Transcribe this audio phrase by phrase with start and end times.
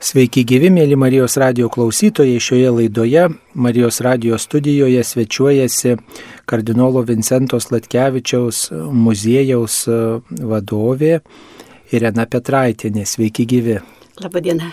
[0.00, 2.38] Sveiki gyvi, mėly Marijos radio klausytojai.
[2.40, 5.92] Šioje laidoje Marijos radio studijoje svečiuojasi
[6.48, 8.62] kardinolo Vincentos Latkevičiaus
[8.96, 9.82] muziejaus
[10.52, 11.18] vadovė
[11.92, 13.04] Irena Petraitinė.
[13.04, 13.76] Sveiki gyvi.
[14.24, 14.70] Labadiena.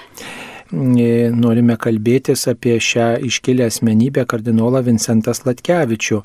[0.72, 6.22] Norime kalbėtis apie šią iškilę asmenybę kardinolą Vincentą Latkevičių.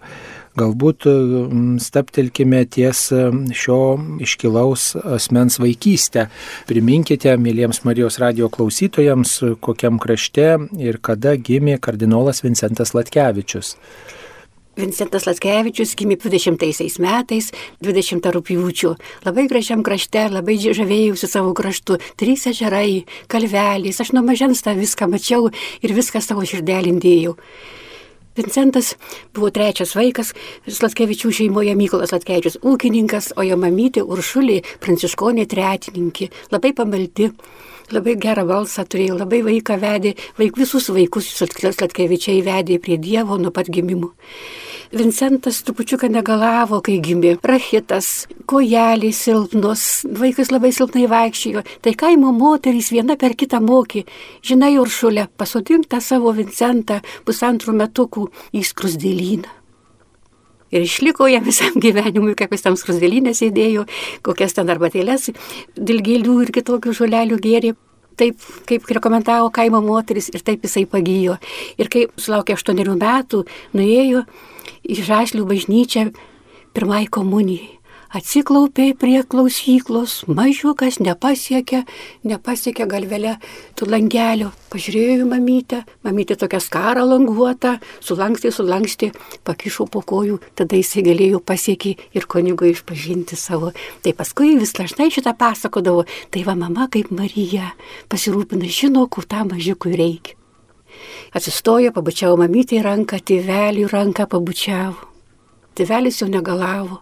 [0.59, 6.27] Galbūt mm, staptelkime ties mm, šio iškilaus asmens vaikystę.
[6.69, 13.79] Priminkite, mėlyjams Marijos radio klausytojams, kokiam krašte ir kada gimė kardinolas Vincentas Latkevičius.
[14.77, 17.51] Vincentas Latkevičius gimė 20 metais,
[17.85, 18.95] 20 rūpjūčių.
[19.25, 21.99] Labai gražiam krašte, labai žavėjausi savo kraštu.
[22.21, 25.49] Trys ežerai, kalvelės, aš nuo mažens tą viską mačiau
[25.81, 27.37] ir viską savo širdelindėjau.
[28.37, 28.95] Vincentas
[29.35, 30.33] buvo trečias vaikas,
[30.65, 37.29] Slatkevičių šeimoje Mykolas Latkevičius ūkininkas, o jo mamytė Uršulė pranciškonė tretininkė, labai pamaldi,
[37.93, 43.53] labai gerą balsą turėjo, labai vaiką vedė, vaik, visus vaikus Slatkevičiai vedė prie Dievo nuo
[43.53, 44.15] pat gimimo.
[44.93, 47.39] Vincentas trupučiuką negalavo, kai gimė.
[47.49, 49.85] Rachitas, kojelį silpnos,
[50.21, 51.63] vaikas labai silpnai vaikščiojo.
[51.81, 54.03] Tai kaimo moterys viena per kitą mokė.
[54.45, 59.55] Žinai, Uršulė, pasodink tą savo Vincentą pusantrų metukų į skrusdėlyną.
[60.73, 63.87] Ir išliko jam visam gyvenimui, kaip jis tam skrusdėlynė sėdėjo,
[64.29, 65.31] kokias ten arbatėlės,
[65.77, 67.73] dilgėlių ir kitokių žolelių gėrė
[68.19, 71.39] taip, kaip rekomendavo kaimo moteris ir taip jisai pagyjo.
[71.81, 73.45] Ir kai sulaukė aštuonerių metų,
[73.77, 74.25] nuėjo
[74.83, 76.11] į Žaslių bažnyčią
[76.75, 77.82] pirmai komunijai.
[78.13, 81.79] Atsiklaupė prie klausyklos, mažiukas nepasiekė,
[82.29, 83.39] nepasiekė galvelę
[83.73, 84.51] tų langelio.
[84.69, 89.09] Pažiūrėjau mamytę, mamytė tokia skara languota, sulankstė, sulankstė,
[89.49, 93.71] pakišo po kojų, tada jisai galėjo pasiekti ir kunigo išpažinti savo.
[94.05, 97.71] Tai paskui vis dažnai šitą pasakodavo, tai va mama kaip Marija
[98.13, 100.37] pasirūpina, žino, kur tam mažiukui reikia.
[101.33, 105.09] Atsistojo, pabučiavo mamytį į ranką, tėvelį ranką pabučiavo.
[105.81, 107.01] Tėvelis jau negalavo.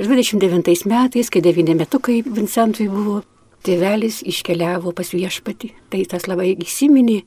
[0.00, 3.18] Ir 29 metais, kai 9 metukai Vincentui buvo,
[3.66, 5.68] tėvelis iškeliavo pas viešpatį.
[5.92, 7.18] Tai tas labai įsiminė,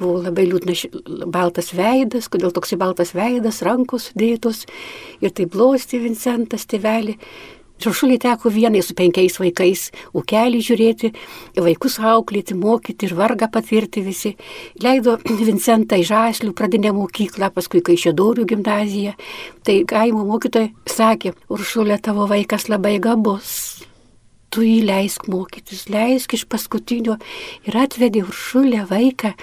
[0.00, 0.86] buvo labai liūdnas
[1.34, 4.62] baltas veidas, kodėl toks baltas veidas, rankos sudėtos
[5.20, 7.18] ir tai blosti Vincentas tėvelį.
[7.84, 9.80] Šuršulį teko vienai su penkiais vaikais,
[10.16, 11.10] ūkelį žiūrėti,
[11.60, 14.32] vaikus auklėti, mokyti ir vargą patirti visi.
[14.80, 15.18] Leido
[15.48, 19.12] Vincentą į Žaslių pradinę mokyklą, paskui Kaišėdorių gimnaziją.
[19.68, 23.84] Tai kaimo mokytojai sakė, Uršulė tavo vaikas labai gabus.
[24.48, 27.18] Tu jį leisk mokytis, leisk iš paskutinio
[27.68, 29.34] ir atvedė Uršulę vaiką.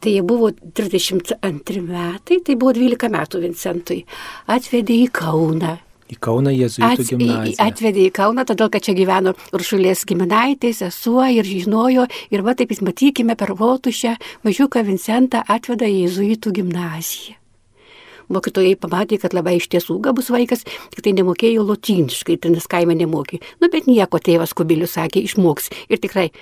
[0.00, 4.04] Tai jie buvo 32 metai, tai buvo 12 metų Vincentui.
[4.48, 7.56] Atvedė į Kauną Į Kauną Jėzuitų gimnaziją.
[7.64, 12.06] Atvedė į Kauną, todėl kad čia gyveno Uršulės giminaitė, sesuo ir žinojo.
[12.30, 14.14] Ir va taip, matykime, per Votušę
[14.46, 17.34] mažiuką Vincentą atveda į Jėzuitų gimnaziją.
[18.30, 23.38] Mokytojai pamatė, kad labai iš tiesų gabus vaikas, tik tai nemokėjo lotyniškai, ten kaime nemokė.
[23.62, 25.70] Nu, bet nieko tėvas Kubilius sakė, išmoks.
[25.90, 26.32] Ir tikrai.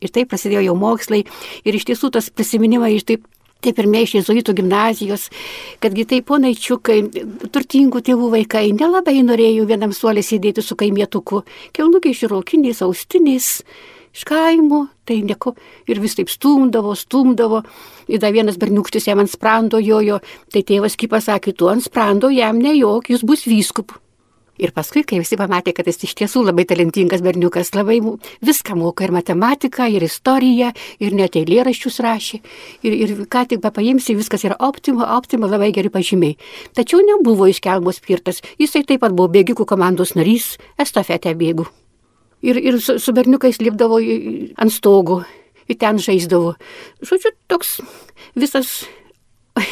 [0.00, 1.24] Ir taip prasidėjo jau mokslai.
[1.64, 3.28] Ir iš tiesų tas prisiminimai iš taip
[3.60, 5.28] Tai pirmieji iš jezuitų gimnazijos,
[5.84, 6.98] kadgi tai ponaičiukai,
[7.52, 11.42] turtingų tėvų vaikai nelabai norėjo vienam suolė sėdėti su kaimietuku,
[11.76, 13.50] kelnukiai širokiniais, austiniais,
[14.16, 15.54] iš kaimo, tai nieko,
[15.90, 17.62] ir vis taip stumdavo, stumdavo,
[18.08, 20.22] ir dar vienas berniukštis jam ant sprando jojo,
[20.52, 23.92] tai tėvas kaip pasakė, tu ant sprando jam nejok, jis bus vyskup.
[24.60, 27.96] Ir paskui, kai visi pamatė, kad jis iš tiesų labai talentingas berniukas, labai
[28.44, 32.40] viską moka ir matematiką, ir istoriją, ir net eilėraščius rašė.
[32.84, 36.36] Ir, ir ką tik paimsi, viskas yra optimo, optimo labai geri pažymiai.
[36.76, 38.42] Tačiau nebuvo iškelmos skirtas.
[38.60, 41.64] Jisai taip pat buvo bėgikų komandos narys, estafetę bėgų.
[42.44, 45.22] Ir, ir su, su berniukais lipdavo ant stogų,
[45.70, 46.56] ir ten žaisdavo.
[47.04, 47.78] Žodžiu, toks
[48.36, 48.82] visas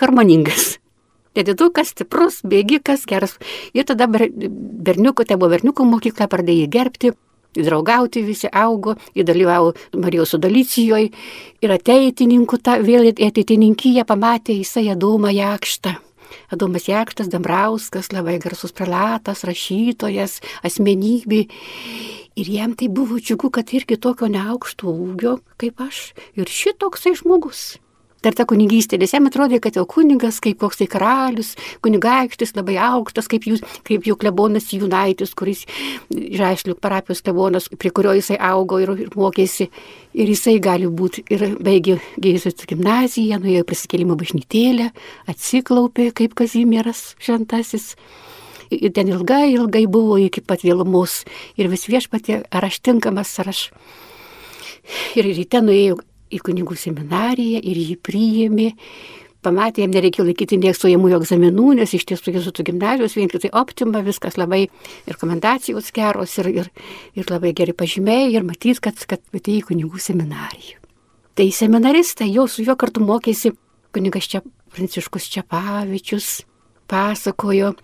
[0.00, 0.76] harmoningas.
[1.38, 3.36] Nedidukas, stiprus, bėgikas, geras.
[3.76, 7.12] Ir tada berniukų, tai buvo berniukų mokykla, pradėjo jį gerbti,
[7.54, 9.72] draugauti visi augo, įdalyvavo
[10.02, 11.12] Marijos sudalicijoje
[11.62, 15.94] ir ateitininkų, ta, vėl ateitininkyje pamatė jisai Adomą Jakštą.
[16.52, 21.46] Adomas Jakštas, Dambrauskas, labai garsus prelatas, rašytojas, asmenybė.
[22.38, 26.12] Ir jam tai buvo džiugu, kad irgi tokio neaukšto ūgio kaip aš.
[26.36, 27.78] Ir šitoksai žmogus
[28.24, 31.52] dar ta kunigystė, nes jam atrodė, kad jau kunigas, kaip koks tai karalius,
[31.84, 35.64] kunigaikštis labai aukštas, kaip, jūs, kaip jų klebonas Junaitis, kuris
[36.10, 39.68] Žaišlių parapijos klebonas, prie kurio jisai augo ir, ir mokėsi.
[40.18, 44.88] Ir jisai gali būti ir baigė Gėjusios gimnaziją, nuėjo prisikėlimo bažnytėlę,
[45.30, 47.92] atsiklaupė kaip Kazimieras šventasis.
[48.74, 51.22] Ir ten ilgai, ilgai buvo iki pat vėlumos.
[51.60, 53.68] Ir vis viešpatė, ar aš tinkamas, ar aš
[55.18, 55.98] Ir ryte nuėjo
[56.30, 58.68] į kunigų seminariją ir jį priėmė.
[59.44, 64.02] Pamatė, jam nereikėjo laikyti nekstojamųjų egzaminų, nes iš tiesų Jėzutų gimnazijos vien tik tai optima,
[64.02, 66.70] viskas labai ir rekomendacijos geros, ir, ir,
[67.14, 70.82] ir labai gerai pažymėjai, ir matys, kad, kad atėjo į kunigų seminariją.
[71.38, 73.54] Tai seminaristai, jau su juo kartu mokėsi
[73.94, 74.42] kunigas čia
[74.74, 76.42] Pranciškus Čiapavičius,
[76.90, 77.76] pasakojo,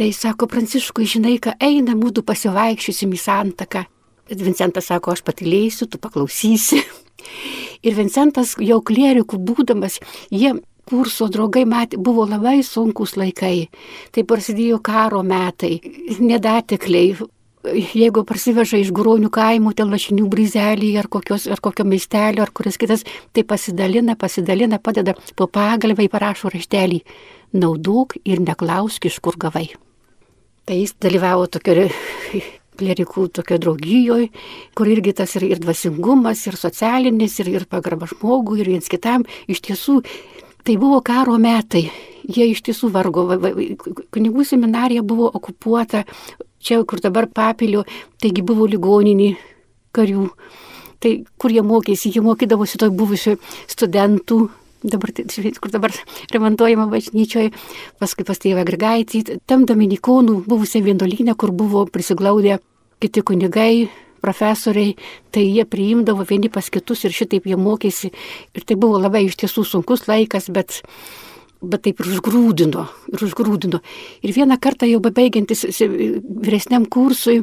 [0.00, 3.84] tai sako Pranciškui, žinai, ką eina mūdu pasivaikščiosim į santaką.
[4.32, 6.80] Vincentas sako, aš patilėsiu, tu paklausysi.
[7.82, 10.00] Ir Vincentas jau klierikų būdamas,
[10.30, 10.54] jie
[10.86, 13.68] kurso draugai matė, buvo labai sunkus laikai.
[14.14, 15.80] Tai prasidėjo karo metai,
[16.20, 17.16] nedatikliai.
[17.66, 22.78] Jeigu parsiveža iš gronių kaimų, ten lašinių brizelį ar, kokios, ar kokio miestelio ar kuris
[22.78, 23.02] kitas,
[23.34, 27.00] tai pasidalina, pasidalina, padeda po pagalbą, parašo raštelį.
[27.58, 29.66] Naudok ir neklausk, iš kur gavai.
[30.66, 31.88] Tai jis dalyvavo tokio
[32.78, 34.30] klerikų tokio draugijoje,
[34.76, 39.26] kur irgi tas ir, ir dvasingumas, ir socialinis, ir, ir pagarba žmogui, ir viens kitam.
[39.50, 40.00] Iš tiesų,
[40.66, 41.86] tai buvo karo metai.
[42.26, 43.26] Jie iš tiesų vargo.
[44.14, 46.04] Kunigų seminarija buvo okupuota,
[46.58, 47.84] čia kur dabar papiliu,
[48.22, 49.32] taigi buvo ligoninį
[49.94, 50.28] karių.
[51.00, 53.36] Tai kur jie mokėsi, jie mokydavosi toj buvusių
[53.70, 54.40] studentų
[54.82, 55.12] dabar,
[55.60, 55.94] kur dabar
[56.32, 57.52] remontuojama bažnyčioje,
[58.00, 62.58] paskui pas tėvą Grigaitį, tam Dominikonų buvusią vienuolynę, kur buvo prisiglaudę
[63.00, 63.88] kiti kunigai,
[64.20, 64.96] profesoriai,
[65.30, 68.12] tai jie priimdavo vieni pas kitus ir šitaip jie mokėsi.
[68.56, 70.80] Ir tai buvo labai iš tiesų sunkus laikas, bet,
[71.62, 73.82] bet taip ir užgrūdino, ir užgrūdino.
[74.24, 77.42] Ir vieną kartą jau bebaigiantis vyresniam kursui,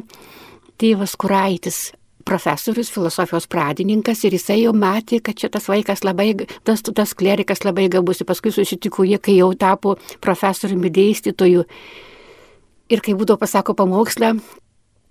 [0.80, 1.92] tėvas Kuraitis
[2.24, 6.32] profesorius, filosofijos pradininkas ir jisai jau matė, kad šitas vaikas labai,
[6.64, 8.22] tas, tas klerikas labai gabus.
[8.22, 11.64] Ir paskui susitiko jie, kai jau tapo profesoriumi dėstytoju.
[12.92, 14.34] Ir kai būdavo pasako pamokslą,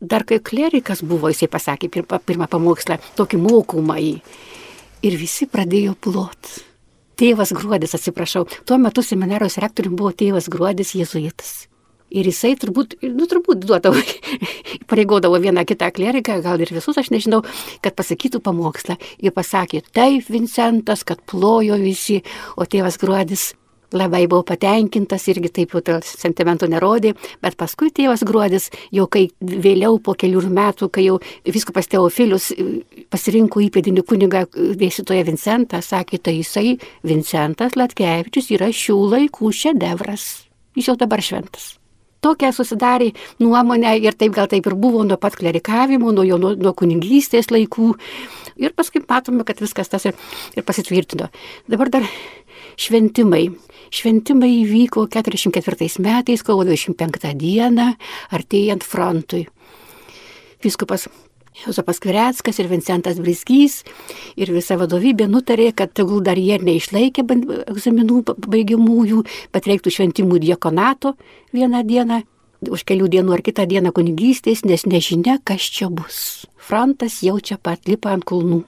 [0.01, 4.13] dar kai klerikas buvo, jisai pasakė pirmą, pirmą pamokslą, tokį mokomąjį.
[5.03, 6.53] Ir visi pradėjo plot.
[7.19, 11.53] Tėvas Gruodis, atsiprašau, tuo metu seminarijos rektoriumi buvo tėvas Gruodis Jėzuitas.
[12.13, 13.97] Ir jisai turbūt, nu turbūt duodavo,
[14.89, 17.41] pareigodavo vieną kitą kleriką, gal ir visus, aš nežinau,
[17.81, 18.99] kad pasakytų pamokslą.
[19.23, 22.21] Ir pasakė, taip, Vincentas, kad plojo visi,
[22.53, 23.51] o tėvas Gruodis
[23.93, 27.13] labai buvo patenkintas, irgi taip jau sentimentų nerodė,
[27.43, 32.51] bet paskui tėvas Gruodis, jau kai vėliau po kelių metų, kai jau viskupas Teofilius
[33.13, 36.75] pasirinko įpėdinį kunigą dėstytoją Vincentą, sakė, tai jisai
[37.05, 40.27] Vincentas Latkevičius yra šių laikų šedevras.
[40.73, 41.75] Jis jau dabar šventas
[42.23, 43.11] tokia susidarė
[43.43, 47.51] nuomonė ir taip gal taip ir buvo nuo pat klerikavimo, nuo jo nuo, nuo kunigystės
[47.53, 47.93] laikų.
[48.61, 50.17] Ir paskui matome, kad viskas tas ir,
[50.55, 51.29] ir pasitvirtino.
[51.69, 52.07] Dabar dar
[52.79, 53.47] šventimai.
[53.93, 57.91] Šventimai įvyko 44 metais, kovo 25 dieną,
[58.33, 59.43] artėjant frontui.
[60.63, 61.09] Viskupas
[61.61, 63.83] Jozapas Kvireckas ir Vincentas Brisgys
[64.39, 67.25] ir visa vadovybė nutarė, kad tegul dar jie neišlaikė
[67.69, 69.23] egzaminų baigiamųjų,
[69.53, 71.13] bet reiktų šventimų diekonato
[71.53, 72.23] vieną dieną,
[72.73, 76.47] už kelių dienų ar kitą dieną kunigystės, nes nežinia, kas čia bus.
[76.57, 78.63] Frontas jau čia pat lipa ant kulnų.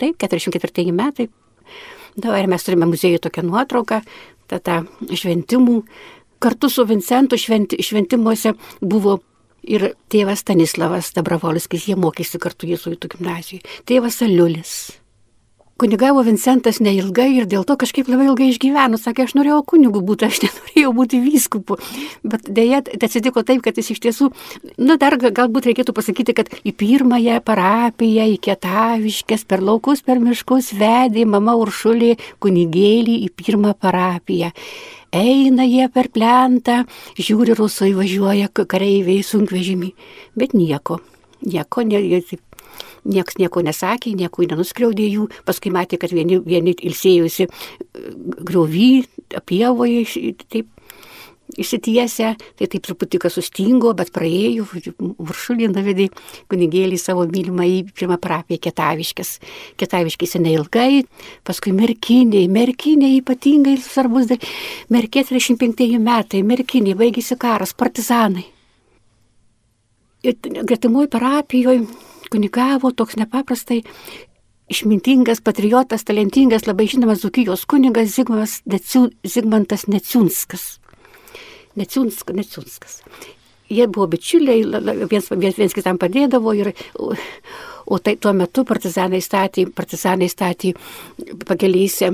[0.00, 1.28] Taip, 44 metai.
[2.16, 4.00] Dabar mes turime muziejų tokią nuotrauką,
[4.50, 5.82] tada šventimų.
[6.42, 9.18] Kartu su Vincentu šventi, šventimuose buvo
[9.66, 14.76] ir tėvas Stanislavas Dabravolskis, jie mokėsi kartu Jėzuitų gimnazijoje, tėvas Aliulis.
[15.74, 18.94] Kunigavo Vincentas neilgai ir dėl to kažkaip labai ilgai išgyveno.
[18.94, 21.78] Sakė, aš norėjau kunigų būti, aš nenorėjau būti vyskupu.
[22.22, 24.28] Bet dėja, atsitiko taip, kad jis iš tiesų,
[24.78, 30.70] na dar galbūt reikėtų pasakyti, kad į pirmąją parapiją, į Kietaviškės, per laukus, per miškus
[30.78, 34.54] vedė mama Uršulė kunigėlį į pirmą parapiją.
[35.14, 36.80] Eina jie per plentą,
[37.14, 39.92] žiūri, rusai važiuoja kareiviai sunkvežimį,
[40.34, 40.98] bet nieko,
[41.46, 42.00] nieko, ne,
[43.04, 47.46] nieks nieko nesakė, nieko nenuskriaudė jų, paskui matė, kad vieni, vieni ilsėjusi
[48.42, 49.04] griovy,
[49.46, 50.73] pievoje, taip
[51.60, 56.08] išsitiesę, tai taip truputį kas sustingo, bet praėjo, viršulį nuvedė
[56.52, 59.36] kunigėlį savo mylimą į pirmą prapiją Ketaviškės.
[59.80, 61.04] Ketaviškės neilgai,
[61.46, 64.34] paskui merkiniai, merkiniai ypatingai svarbus,
[64.92, 68.46] merkė 35 metai, merkiniai, baigėsi karas, partizanai.
[70.24, 71.82] Ir gretimoj parapijoje
[72.32, 73.82] kunigavo toks nepaprastai
[74.72, 80.78] išmintingas, patriotas, talentingas, labai žinomas Zukijos kunigas Zigmantas Neciunskas.
[81.76, 83.00] Neciunskas, Neciunskas.
[83.70, 84.62] Jie buvo bičiuliai,
[85.08, 90.74] viens, viens, viens kitam padėdavo ir, o tai tuo metu partizanai statė, partizanai statė
[91.48, 92.10] pakelėse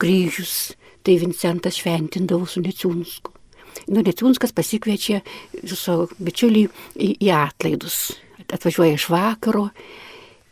[0.00, 0.54] kryžius,
[1.04, 3.34] tai Vincentas šventindavo su Neciunsku.
[3.90, 5.20] Nu, Neciunskas pasikviečia
[5.74, 8.14] savo bičiulį į, į atlaidus.
[8.44, 9.66] Atvažiuoja iš vakaro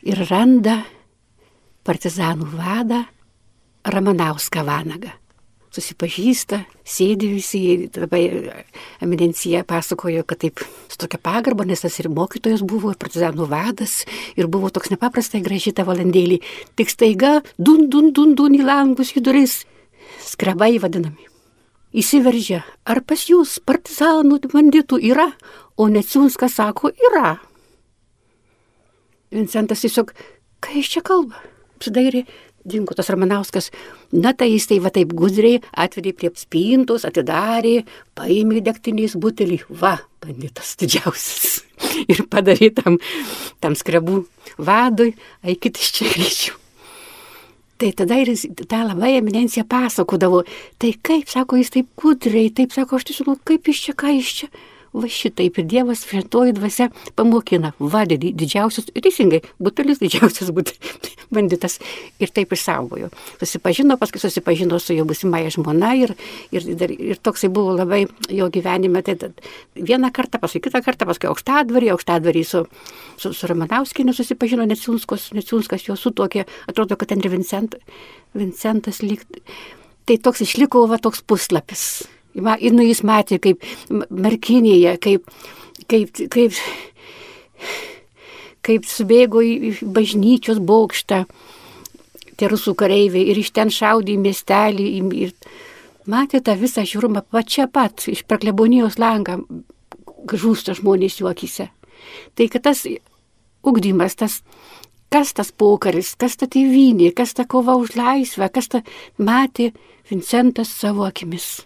[0.02, 0.80] ir randa
[1.86, 3.04] partizanų vadą
[3.86, 5.14] Ramanauską Vanagą
[5.72, 7.62] susipažįsta, sėdi visi,
[7.96, 8.22] labai
[9.02, 10.62] eminencija pasakojo, kad taip
[10.92, 14.02] su tokia pagarba, nes tas ir mokytojas buvo, ir partizanų vadas,
[14.36, 16.42] ir buvo toks nepaprastai graži ta valandėlį.
[16.76, 19.62] Tik staiga, dun, dun, dun, dun į langus, į duris,
[20.26, 21.28] skrebai vadinami.
[21.92, 25.28] Įsiveržia, ar pas jūs partizanų banditų yra,
[25.76, 27.34] o Neciunskas sako, yra.
[29.32, 30.12] Vincentas tiesiog,
[30.64, 31.40] ką iš čia kalba?
[31.76, 32.24] Apsidairė,
[32.64, 33.70] dingo tas Ramanauskas.
[34.12, 37.82] Na tai jis tai va taip gudriai atvedė prie spintos, atidarė,
[38.18, 39.62] paėmė degtinės butelį.
[39.82, 41.62] Va, banditas didžiausias.
[42.12, 42.98] Ir padarė tam,
[43.60, 44.24] tam skrebų
[44.58, 46.58] vadui, eikit iš čia greičiau.
[47.82, 48.28] Tai tada ir
[48.70, 50.44] tą labai eminencija pasakodavo.
[50.78, 54.28] Tai kaip, sako, jis taip gudriai, taip sako, aš tiesiog, kaip iš čia, ką iš
[54.38, 54.50] čia
[54.92, 60.74] va šitaip ir Dievas šventoji dvasia pamokina, vadė didžiausias, teisingai, butelis didžiausias būt,
[61.34, 61.78] banditas
[62.22, 63.08] ir taip išsaugojo.
[63.40, 66.14] Susipažino, paskui susipažino su jo busimąja žmona ir,
[66.52, 69.04] ir, ir, ir toksai buvo labai jo gyvenime.
[69.06, 69.32] Tai
[69.76, 72.64] vieną kartą, paskui kitą kartą, paskui aukštadvarį, aukštadvarį su,
[73.16, 77.78] su, su Ramanauskinė susipažino, Neciunskas jo sutokė, atrodo, kad ten ir Vincent,
[78.36, 79.24] Vincentas lyg.
[80.02, 82.02] Tai toks išliko va toks puslapis
[82.34, 85.26] Nu, jis matė, kaip merkinėje, kaip,
[85.90, 86.56] kaip, kaip,
[88.64, 91.26] kaip subėgo į bažnyčios bokštą
[92.40, 94.86] tie rusų kareiviai ir iš ten šaudė į miestelį.
[95.26, 95.34] Ir
[96.08, 99.42] matė tą visą žiūrumą pačia pat, iš perklebonijos langą
[100.32, 101.68] žūsta žmonės juokise.
[102.38, 102.86] Tai kad tas
[103.62, 104.38] ugdymas, tas,
[105.12, 108.82] kas tas pokaris, kas ta tėvynė, kas ta kova už laisvę, kas ta
[109.20, 109.74] matė
[110.08, 111.60] Vincentas savo akimis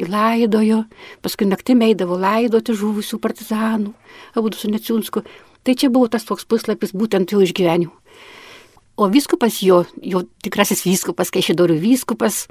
[0.00, 0.84] įlaidojo,
[1.24, 3.92] paskui naktį eidavo laidoti žuvusių partizanų,
[4.36, 5.22] abu su Neciunsku.
[5.66, 7.94] Tai čia buvo tas toks puslapis būtent jo išgyvenimų.
[8.96, 12.46] O vyskupas jo, jo tikrasis vyskupas, Kaišidorių vyskupas,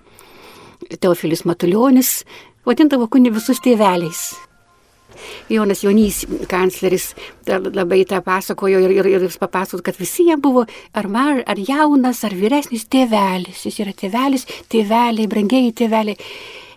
[1.01, 2.19] Teofilis Matuljonis,
[2.67, 4.35] vadindavo kuni visus tėveliais.
[5.49, 7.13] Jonas Jonys, kancleris,
[7.47, 11.61] labai tą pasakojo ir, ir, ir jis papasakojo, kad visi jie buvo ar, mar, ar
[11.61, 13.63] jaunas, ar vyresnis tėvelis.
[13.65, 16.19] Jis yra tėvelis, tėveliai, brangiai tėveliai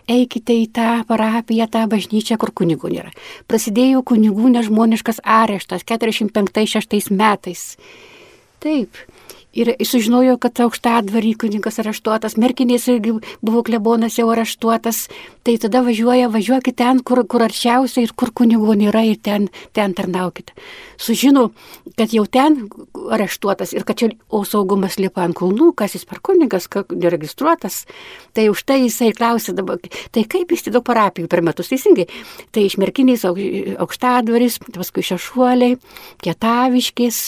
[0.09, 3.13] eikite į tą parapiją, tą bažnyčią, kur kunigų nėra.
[3.49, 7.65] Prasidėjo kunigų nežmoniškas areštas 45-6 metais.
[8.59, 8.97] Taip,
[9.59, 15.07] Ir sužinojo, kad aukštadvarį kunigas areštuotas, merkinės irgi buvo klebonas jau areštuotas.
[15.43, 19.95] Tai tada važiuoja, važiuokit ten, kur, kur arčiausiai ir kur kunigų nėra ir ten, ten
[19.97, 20.53] tarnaukite.
[20.99, 21.49] Sužino,
[21.99, 22.69] kad jau ten
[23.11, 27.81] areštuotas ir kad čia, o saugumas lipa ant kulnų, kas jis per kunigas, neregistruotas.
[28.37, 29.81] Tai už tai jisai klausė dabar,
[30.15, 32.07] tai kaip jis daug parapijų per metus teisingai.
[32.55, 35.79] Tai iš merkinės aukštadvaris, paskui šešuoliai,
[36.23, 37.21] kietaviškės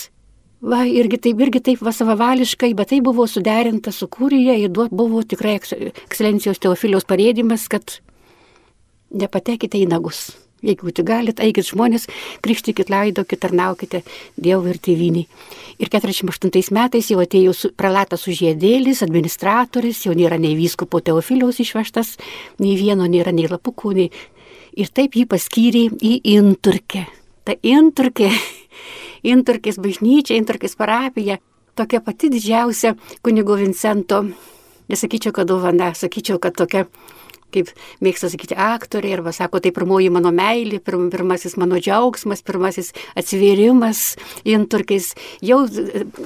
[0.61, 4.93] Va, irgi taip, irgi taip va savavališkai, bet tai buvo suderinta su kūrija ir duot
[4.93, 7.97] buvo tikrai ekscelencijos Teofiliaus parėdimas, kad
[9.09, 10.27] nepatekite į nagus.
[10.61, 12.05] Jeigu tik galit, eikit žmonės,
[12.45, 14.03] krikštykit, laidokit, tarnaukite
[14.37, 15.25] Dievui ir tėviniai.
[15.81, 22.19] Ir 48 metais jau atėjo su, pralatas užėdėlis, administratorius, jau nėra nei vyskupo Teofiliaus išvežtas,
[22.61, 24.11] nei vieno nėra, nei lapukų, nei...
[24.77, 27.07] Ir taip jį paskyrė į Inturkę.
[27.43, 28.29] Ta Inturkė
[29.23, 31.37] Inturkis bažnyčia, Inturkis parapija,
[31.75, 34.23] tokia pati didžiausia kunigo Vincento,
[34.89, 36.87] nesakyčiau, kad dovana, sakyčiau, kad tokia
[37.53, 37.71] kaip
[38.03, 44.03] mėgsta sakyti aktoriai, arba sako, tai pirmoji mano meilė, pirm, pirmasis mano džiaugsmas, pirmasis atsivėrimas,
[44.47, 45.11] inturkais
[45.45, 45.61] jau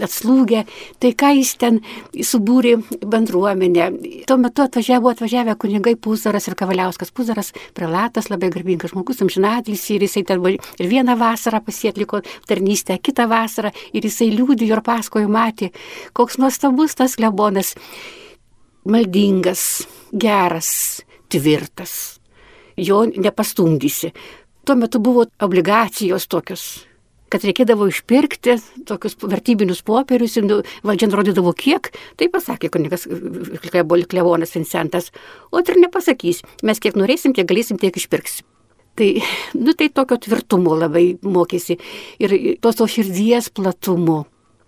[0.05, 0.65] atslūgė,
[1.01, 1.81] tai ką jis ten
[2.15, 3.89] subūrė bendruomenę.
[4.29, 7.13] Tuo metu atvažiavo, atvažiavę kunigai Puzaras ir Kavaliauskas.
[7.15, 13.27] Puzaras, prelatas, labai garbingas žmogus, amžinatlis ir jisai ten ir vieną vasarą pasietliko tarnystę, kitą
[13.31, 15.71] vasarą ir jisai liūdėjo ir paskojo matė,
[16.13, 17.75] koks nuostabus tas klebonas
[18.85, 21.01] maldingas, geras,
[21.31, 22.19] tvirtas,
[22.77, 24.11] jo nepastumdysi.
[24.65, 26.65] Tuo metu buvo obligacijos tokios,
[27.29, 28.55] kad reikėdavo išpirkti
[28.87, 33.07] tokius vertybinius popierius ir nu, valdžia nurodydavo kiek, tai pasakė kunigas
[34.09, 35.11] Klevonas Vincentas,
[35.51, 38.45] o ir nepasakys, mes kiek norėsim, kiek galėsim, tiek išpirksim.
[38.95, 39.09] Tai,
[39.59, 41.75] nu, tai tokio tvirtumo labai mokėsi
[42.23, 44.21] ir tos to širdies platumo,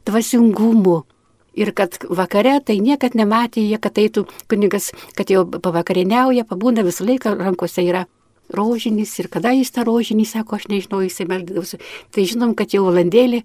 [0.07, 1.05] dvasingumo,
[1.57, 7.07] ir kad vakare tai niekad nematė jie, kad eitų kunigas, kad jau pavakarieniauja, pabūna visą
[7.07, 8.05] laiką rankose yra
[8.53, 11.79] rožinis ir kada jis tą rožinį sako, aš nežinau, jisai meldavosi.
[12.15, 13.41] Tai žinom, kad jau valandėlį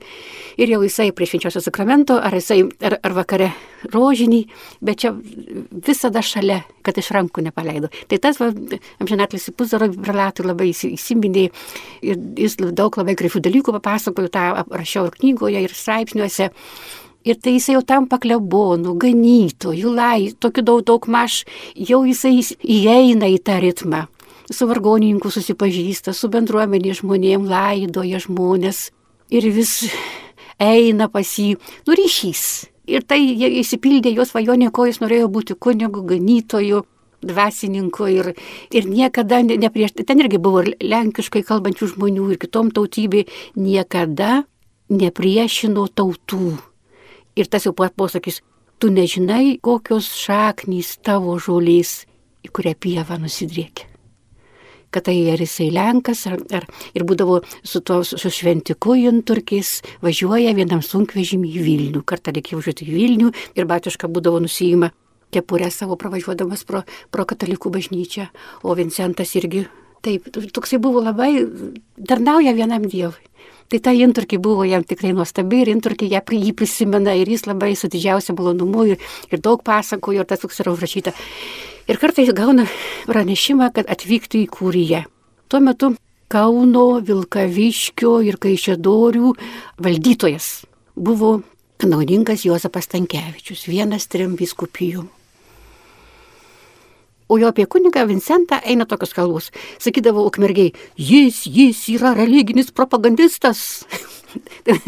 [0.62, 3.50] ir jau jisai prie švenčiausio sakramento, ar jisai ar, ar vakare
[3.92, 4.44] rožinį,
[4.84, 7.90] bet čia visada šalia, kad iš rankų nepaleido.
[8.10, 8.38] Tai tas,
[9.02, 11.48] amžinatlis Puzaro prelatų labai įsiminė
[12.06, 16.52] ir jis daug labai gražių dalykų papasakojo, tą rašiau ir knygoje, ir straipsniuose
[17.22, 21.44] Ir tai jisai jau tampa klebonu, ganytoju, lai, tokiu daug daug maž,
[21.78, 24.08] jau jisai įeina į tą ritmą.
[24.50, 28.88] Su vargonininku susipažįsta, su bendruomenė žmonėm laidoja žmonės
[29.30, 29.84] ir vis
[30.58, 31.54] eina pas jį,
[31.86, 32.42] nu ryšys.
[32.90, 33.20] Ir tai
[33.62, 36.82] įsipildė jos svajonė, ko jis norėjo būti kunigu, ganytoju,
[37.22, 38.32] dvasininku ir,
[38.74, 44.42] ir niekada neprieš, ten irgi buvo lenkiškai kalbančių žmonių ir kitom tautybė, niekada
[44.90, 46.71] nepriešino tautų
[47.36, 48.42] Ir tas jau posakis,
[48.78, 52.02] tu nežinai, kokios šaknys tavo žolės,
[52.42, 53.88] į kurią pievą nusidriekia.
[54.92, 60.52] Kad tai ar jisai Lenkas, ar, ar ir būdavo su tuo su šventiku Junturkis, važiuoja
[60.52, 62.02] vienam sunkvežimį į Vilnių.
[62.04, 64.90] Kartą reikėjo važiuoti į Vilnių ir batiška būdavo nusijima
[65.32, 68.28] kepurę savo pravažiuodamas pro, pro katalikų bažnyčią,
[68.68, 69.64] o Vincentas irgi
[70.04, 71.32] taip, toksai buvo labai,
[72.08, 73.31] tarnauja vienam Dievui.
[73.72, 77.70] Tai ta inturkė buvo jam tikrai nuostabi ir inturkė ją jį prisimena ir jis labai
[77.72, 78.98] su didžiausiu malonumu ir,
[79.32, 81.14] ir daug pasakojo ir tas toks yra užrašyta.
[81.88, 82.66] Ir kartais gauna
[83.08, 85.00] pranešimą, kad atvyktų į Kūriją.
[85.48, 85.94] Tuo metu
[86.28, 89.32] Kauno, Vilkaviškio ir Kaišėdorių
[89.80, 90.52] valdytojas
[90.92, 91.38] buvo
[91.80, 95.08] kanauninkas Jozapas Tankievičius, vienas trim viskupijų.
[97.32, 99.46] O jo apie kunigą Vincentą eina tokios kalbos.
[99.80, 103.86] Sakydavo ukmergiai, jis, jis yra religinis propagandistas.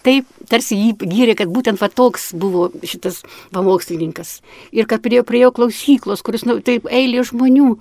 [0.00, 3.20] Taip, tarsi jį gyrė, kad būtent va toks buvo šitas
[3.52, 4.38] pamokslininkas.
[4.72, 7.74] Ir kad prie, prie jo klausyklos, kuris, nu, taip, eilė žmonių.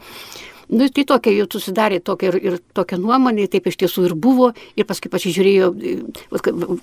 [0.70, 4.52] Nu, tai tokia jau susidarė tokia ir, ir tokia nuomonė, taip iš tiesų ir buvo.
[4.78, 5.70] Ir paskui pasižiūrėjau,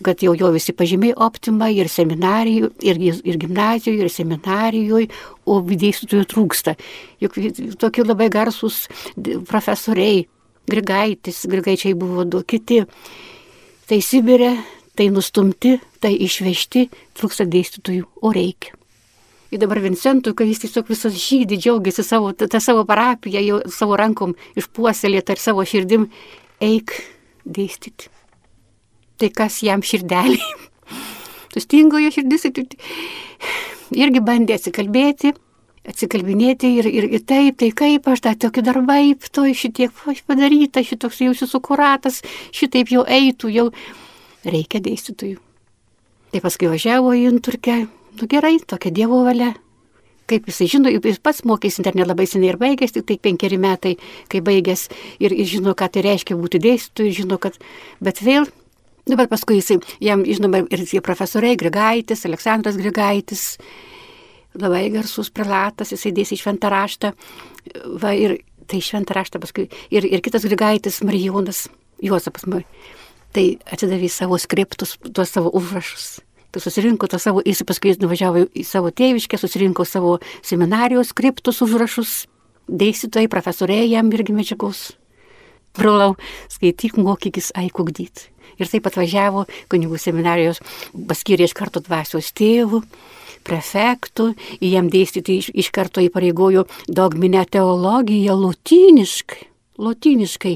[0.07, 5.11] kad jau jo visi pažymiai optima ir seminarijų, ir, ir gimnazijoje, ir seminarijoje,
[5.47, 6.75] o dėstytojų trūksta.
[7.23, 7.39] Juk
[7.79, 8.89] tokie labai garsus
[9.47, 10.25] profesoriai,
[10.67, 12.83] Grigaitis, Grigaičiai buvo du kiti.
[13.87, 14.57] Tai Sibirė,
[14.99, 18.75] tai nustumti, tai išvežti, trūksta dėstytojų, o reikia.
[19.55, 23.99] Ir dabar Vincentui, kai jis tiesiog visas žydį, džiaugiasi savo, tą savo parapiją, jau savo
[23.99, 26.09] rankom išpuoselėtą ir savo širdim,
[26.59, 26.97] eik
[27.47, 28.11] dėstyti.
[29.23, 30.41] Tai kas jam širdelį?
[31.55, 32.59] Sustingo jo širdis ir
[33.95, 35.33] irgi bandė atsikalbėti,
[35.87, 38.99] atsikalbinėti ir, ir, ir taip, tai kaip aš tą tokį darbą,
[39.31, 39.95] to šitiek
[40.27, 43.67] padaryta, šitoks jau susukuratas, šitaip jau eitų, jau
[44.45, 45.39] reikia dėstytojų.
[46.35, 47.85] Tai paskui važiavo į Turkę,
[48.21, 49.55] nu gerai, tokia Dievo valia.
[50.27, 53.95] Kaip jisai žino, jis pats mokėsi dar nelabai seniai ir baigęs, tik tai penkeri metai,
[54.33, 54.89] kai baigęs.
[55.23, 57.55] Ir, ir žino, ką tai reiškia būti dėstytoju, žino, kad,
[58.03, 58.49] bet vėl,
[59.07, 63.47] nu, bet paskui jisai, jam, žinoma, ir tie profesoriai, Grigaitis, Aleksandras Grigaitis,
[64.59, 67.15] labai garsus prelatas, jisai dėsi šventą raštą,
[68.03, 71.69] va, ir tai šventą raštą paskui, ir, ir kitas Grigaitis, Marijonas,
[72.03, 72.51] Juozapas,
[73.31, 76.17] tai atidavė savo skriptus, tuos savo užrašus
[76.63, 82.15] susirinko tą savo, jis paskui nuvažiavo į savo tėviškę, susirinko savo seminarijos skriptus užrašus,
[82.69, 84.87] dėstytojai, profesoriai jam irgi medžiagos.
[85.77, 86.15] Brolau,
[86.49, 88.31] skaityk, mokykis, aikugdyti.
[88.57, 90.63] Ir taip atvažiavo kunigų seminarijos,
[91.09, 92.81] paskyrė iš karto dvasios tėvų,
[93.47, 94.31] prefektų,
[94.65, 99.56] jam dėstyti iš, iš karto įpareigojo dogminę teologiją lotyniškai.
[99.79, 100.55] Lotyniškai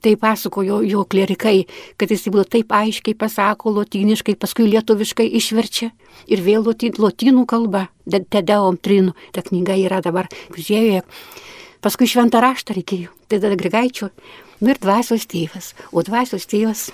[0.00, 1.64] tai pasakojo jo klerikai,
[1.98, 5.90] kad jis buvo taip aiškiai pasako lotyniškai, paskui lietuviškai išverčia
[6.30, 11.02] ir vėl lotynų kalba, tedeom trinų, ta knyga yra dabar muziejuje.
[11.82, 14.10] Paskui šventą raštą reikėjo, tai tada Grigaičio,
[14.60, 15.74] nu ir dvasios tėvas.
[15.94, 16.88] O dvasios tėvas,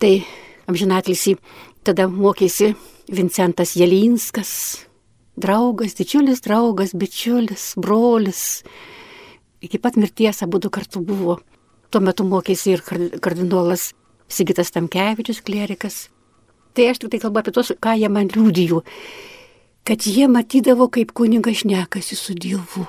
[0.00, 0.22] tai
[0.68, 1.36] amžinatlisi,
[1.84, 2.72] tada mokėsi
[3.10, 4.86] Vincentas Jelinskas,
[5.36, 8.62] draugas, didžiulis draugas, bičiulis, brolis.
[9.60, 11.40] Iki pat mirties abu kartu buvo
[11.90, 12.82] Tuo metu mokėsi ir
[13.18, 13.88] kardinolas
[14.30, 16.04] Sigitas Tamkevičius, klerikas.
[16.70, 18.78] Tai aš tik tai kalbu apie tos, ką jie man liūdijų,
[19.90, 22.86] kad jie matydavo, kaip kunigas šnekasi su Dievu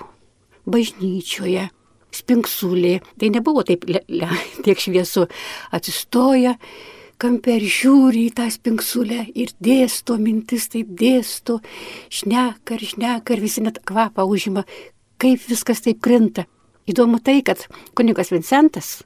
[0.70, 1.66] bažnyčioje,
[2.14, 3.00] spinksulė.
[3.18, 4.30] Tai nebuvo taip le, le,
[4.68, 5.26] tiek šviesu.
[5.74, 6.54] Atsistoja,
[7.18, 11.58] kampe ir žiūri į tą spinksulę ir dėsto mintis, taip dėsto,
[12.14, 14.68] šneka ir šneka ir visi net kvapą užima,
[15.18, 16.46] kaip viskas taip krinta.
[16.92, 19.02] Įdomu tai, kad kunigas Vincentas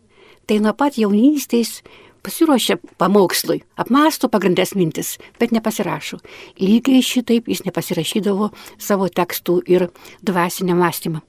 [0.49, 1.81] tai nuo pat jaunystės
[2.25, 6.19] pasiruošia pamokslui, apmąsto pagrindės mintis, bet nepasirašo.
[6.61, 8.49] Lygiai šitaip jis nepasirašydavo
[8.81, 9.89] savo tekstų ir
[10.25, 11.21] dvasinę mąstymą.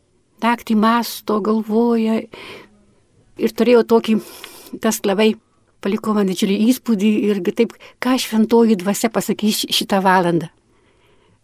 [0.45, 2.23] Naktį masto, galvoja
[3.37, 4.19] ir turėjo tokį,
[4.81, 5.35] tas labai
[5.85, 10.53] paliko man didžiulį įspūdį irgi taip, ką šventoji dvasia pasakys šitą valandą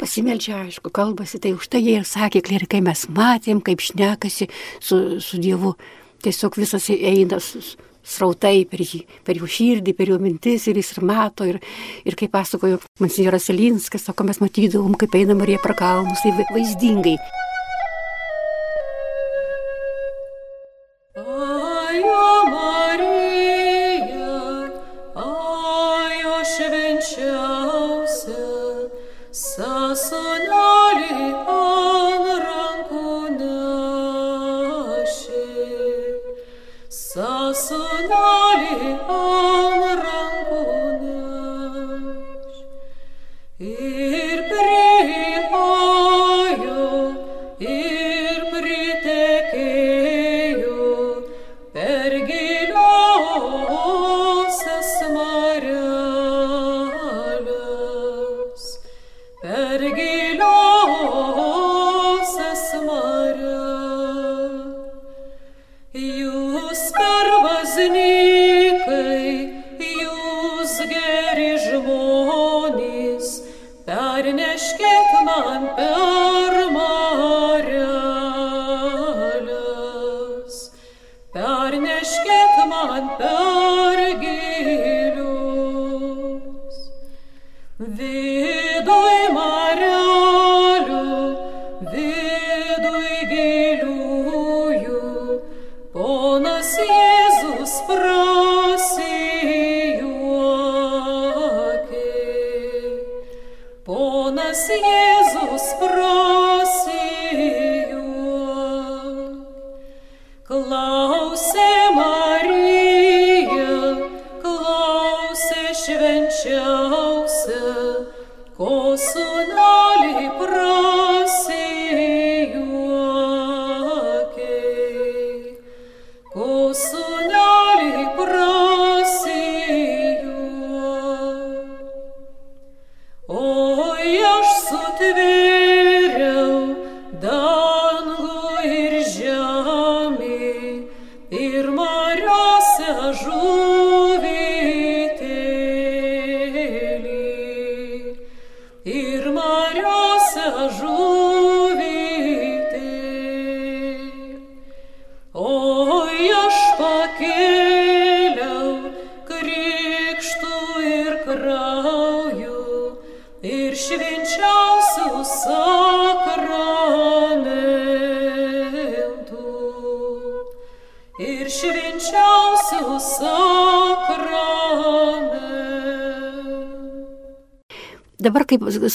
[0.00, 4.48] pasimeldžia, aišku, kalbasi, tai už tai jie ir sakė, klerikai mes matėm, kaip šnekasi
[4.80, 5.74] su, su Dievu,
[6.22, 7.40] tiesiog visas eina,
[8.02, 11.46] srautai per jį, per jų širdį, per jų mintis ir jis ir mato.
[11.48, 11.60] Ir,
[12.06, 17.16] ir kaip pasakojo Monsinjoras Elinskas, sako, mes matydavom, kaip eina Marija prakalnus, tai vaizdingai.
[30.10, 30.31] Dabar,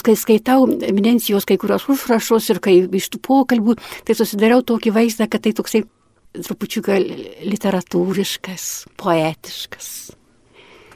[0.06, 5.28] kai skaitau eminencijos kai kurios užrašus ir kai iš tų pokalbių, tai susidariau tokį vaizdą,
[5.32, 5.84] kad tai toksai
[6.38, 6.98] trupučiuką
[7.48, 8.66] literatūriškas,
[9.00, 9.90] poetiškas.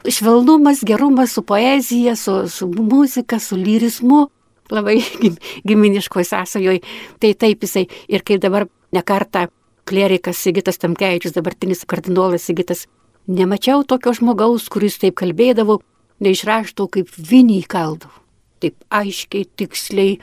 [0.01, 4.25] Švelnumas, gerumas su poezija, su, su muzika, su lyrizmu,
[4.73, 4.99] labai
[5.67, 6.81] giminiškoje sąsajoje.
[7.21, 9.47] Tai taip jisai ir kaip dabar nekarta
[9.85, 12.87] klerikas Sigitas Tamkevičius, dabartinis kardinolas Sigitas,
[13.27, 15.81] nemačiau tokio žmogaus, kuris taip kalbėdavo,
[16.21, 18.20] neišrašto kaip vinį kaldavo
[18.61, 20.17] taip aiškiai, tiksliai,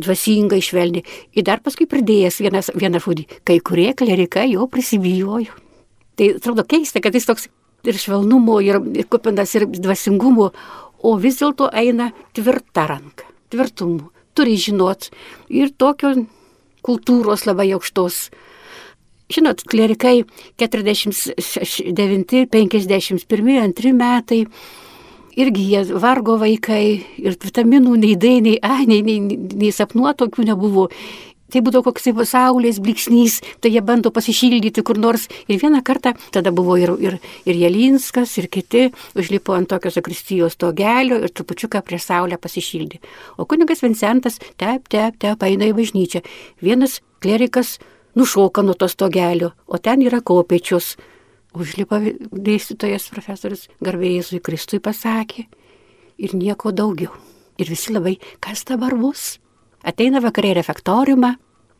[0.00, 1.04] dvasingai, švelniai.
[1.36, 5.52] Ir dar paskui pridėjęs vienas, vieną žodį, kai kurie klerikai jo prisibijojo.
[6.16, 7.48] Tai atrodo keista, kad jis toks
[7.88, 10.50] ir švelnumo, ir, ir kupinas, ir dvasingumo,
[11.00, 14.10] o vis dėlto eina tvirta ranka, tvirtumu.
[14.36, 15.10] Turi žinot
[15.50, 16.14] ir tokio
[16.86, 18.28] kultūros labai aukštos.
[19.30, 20.24] Žinot, klerikai
[20.58, 24.40] 49, 51, 2 metai
[25.36, 26.84] irgi jie vargo vaikai
[27.22, 30.88] ir vitaminų nei D, nei A, nei, nei, nei sapnuo tokių nebuvo.
[31.50, 35.26] Tai būdavo koks tai saulės bliksnys, tai jie bando pasišildyti kur nors.
[35.50, 38.84] Ir vieną kartą tada buvo ir, ir, ir Jelinskas, ir kiti
[39.18, 43.00] užlipo ant tokios akristijos togelio ir trupučiuką prie saulę pasišildė.
[43.36, 46.22] O kunigas Vincentas tep, tep, tep, eina į bažnyčią.
[46.62, 47.80] Vienas klerikas
[48.14, 50.94] nušoka nuo to stogelio, o ten yra kopiečius.
[51.50, 51.98] Užlipa
[52.30, 55.48] dėstytojas profesorius garbėjai Kristui pasakė
[56.20, 57.10] ir nieko daugiau.
[57.60, 59.40] Ir visi labai, kas dabar bus?
[59.84, 61.34] Ateina vakarė refektoriumą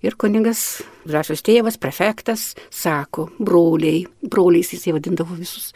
[0.05, 5.71] ir kuningas, drąsios tėvas, prefektas, sako, broliai, broliais jis vadindavo visus.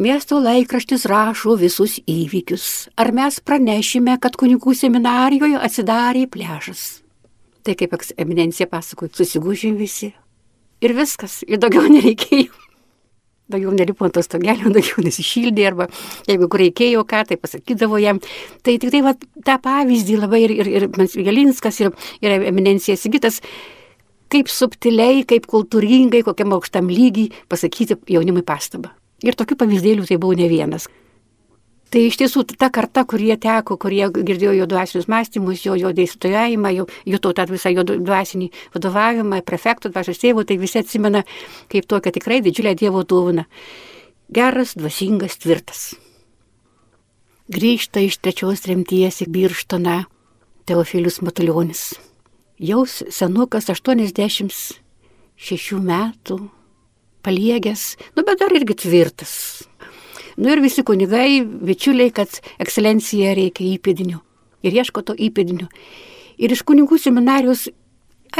[0.00, 2.88] Miesto laikraštis rašo visus įvykius.
[2.96, 7.02] Ar mes pranešime, kad kunigų seminarijoje atsidarė pležas?
[7.66, 10.14] Tai kaip eminencija pasakoja, susigūžė visi,
[10.84, 12.52] ir viskas, ir daugiau nereikėjo.
[13.50, 15.88] Daugiau nelipo ant to stogelio, daugiau nesišildė, arba
[16.28, 18.20] jeigu kur reikėjo ką, tai pasakydavo jam.
[18.62, 20.88] Tai tik tai va, tą pavyzdį labai ir, ir, ir
[21.26, 23.40] Galinskas, ir, ir Eminencija Sigitas
[24.30, 28.92] kaip subtiliai, kaip kultūringai, kokiam aukštam lygiai pasakyti jaunimui pastabą.
[29.26, 30.86] Ir tokių pavyzdėlių tai buvo ne vienas.
[31.90, 36.70] Tai iš tiesų ta karta, kurie teko, kurie girdėjo jo dvasinius mąstymus, jo, jo dėstytojavimą,
[36.76, 41.24] jo, juto tą visą jo dvasinį vadovavimą, prefektų, dvasios tėvų, tai visi atsimena
[41.72, 43.44] kaip tokią tikrai didžiulę Dievo dovaną.
[44.30, 45.80] Geras, dvasingas, tvirtas.
[47.50, 50.06] Grįžta iš trečios remties į Birštoną
[50.70, 51.98] Teofilius Matuljonis.
[52.62, 54.78] Jau senukas 86
[55.90, 56.38] metų,
[57.26, 59.66] paliegęs, nu bet dar irgi tvirtas
[60.40, 64.20] Nu ir visi kunigai, bičiuliai, kad ekscelencija reikia įpėdinių.
[64.64, 65.66] Ir ieško to įpėdinių.
[66.40, 67.66] Ir iš kunigų seminarijos,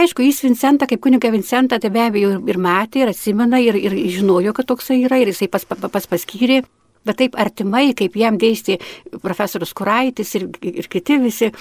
[0.01, 3.97] aišku, jis Vincentą, kaip kuniga Vincentą, tai be abejo ir matė, ir atsimena, ir, ir
[4.17, 6.63] žinojo, kad toksai yra, ir jisai pas, pas paskyrė.
[7.05, 8.79] Bet taip artimai, kaip jam dėstė
[9.21, 11.53] profesorius Kuraitis ir, ir kiti visi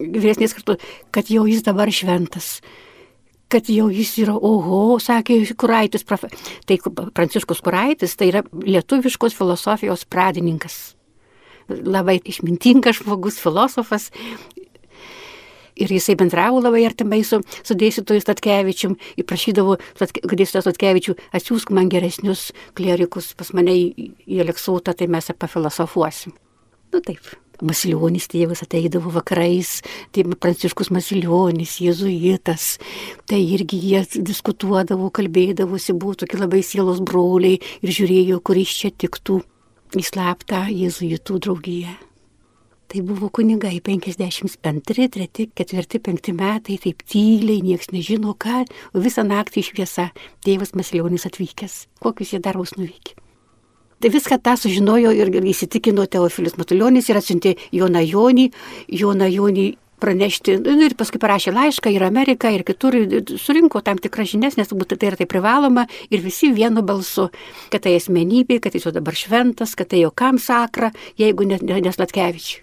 [0.00, 0.76] vyresnės kartu,
[1.12, 2.58] kad jau jis dabar šventas
[3.52, 6.30] kad jau jis yra, oho, sakė Kuraitis, profe...
[6.66, 6.78] tai
[7.14, 10.94] Pranciškus Kuraitis, tai yra lietuviškos filosofijos pradininkas.
[11.68, 14.10] Labai išmintingas žmogus, filosofas.
[15.74, 21.72] Ir jisai bendravo labai artimai su, su dėstytoju Statkevičium ir prašydavo, kad dėstytojas Statkevičių atsiųsk
[21.74, 26.36] man geresnius klerikus pas mane į, į Aleksūtą, tai mes apafilosofuosim.
[26.94, 27.26] Nu taip.
[27.62, 29.76] Masilionis tėvas ateidavo vakarais,
[30.14, 32.78] tai Pranciškus Masilionis, jėzuitas,
[33.30, 39.42] tai irgi jie diskutuodavo, kalbėdavosi, buvo tokie labai sielos broliai ir žiūrėjo, kuris čia tiktų
[39.94, 41.94] į slaptą jėzuitų draugiją.
[42.94, 48.62] Tai buvo kunigai 52, 3, 4, 5 metai, taip tyliai, niekas nežino ką,
[48.94, 50.10] visą naktį šviesa
[50.46, 53.23] tėvas Masilionis atvykęs, kokius jie darbus nuveikė.
[54.02, 58.50] Tai viską tą sužinojo ir įsitikino Teofilis Matuljonis ir atsiuntė Joną Jonį,
[58.88, 59.68] Joną Jonį
[60.04, 62.96] pranešti nu, ir paskui parašė laišką ir Ameriką ir kitur,
[63.40, 67.30] surinko tam tikras žinias, nes turbūt tai yra tai privaloma ir visi vienu balsu,
[67.72, 72.62] kad tai asmenybė, kad jis jau dabar šventas, kad tai jau kam sakra, jeigu neslatkevičiui.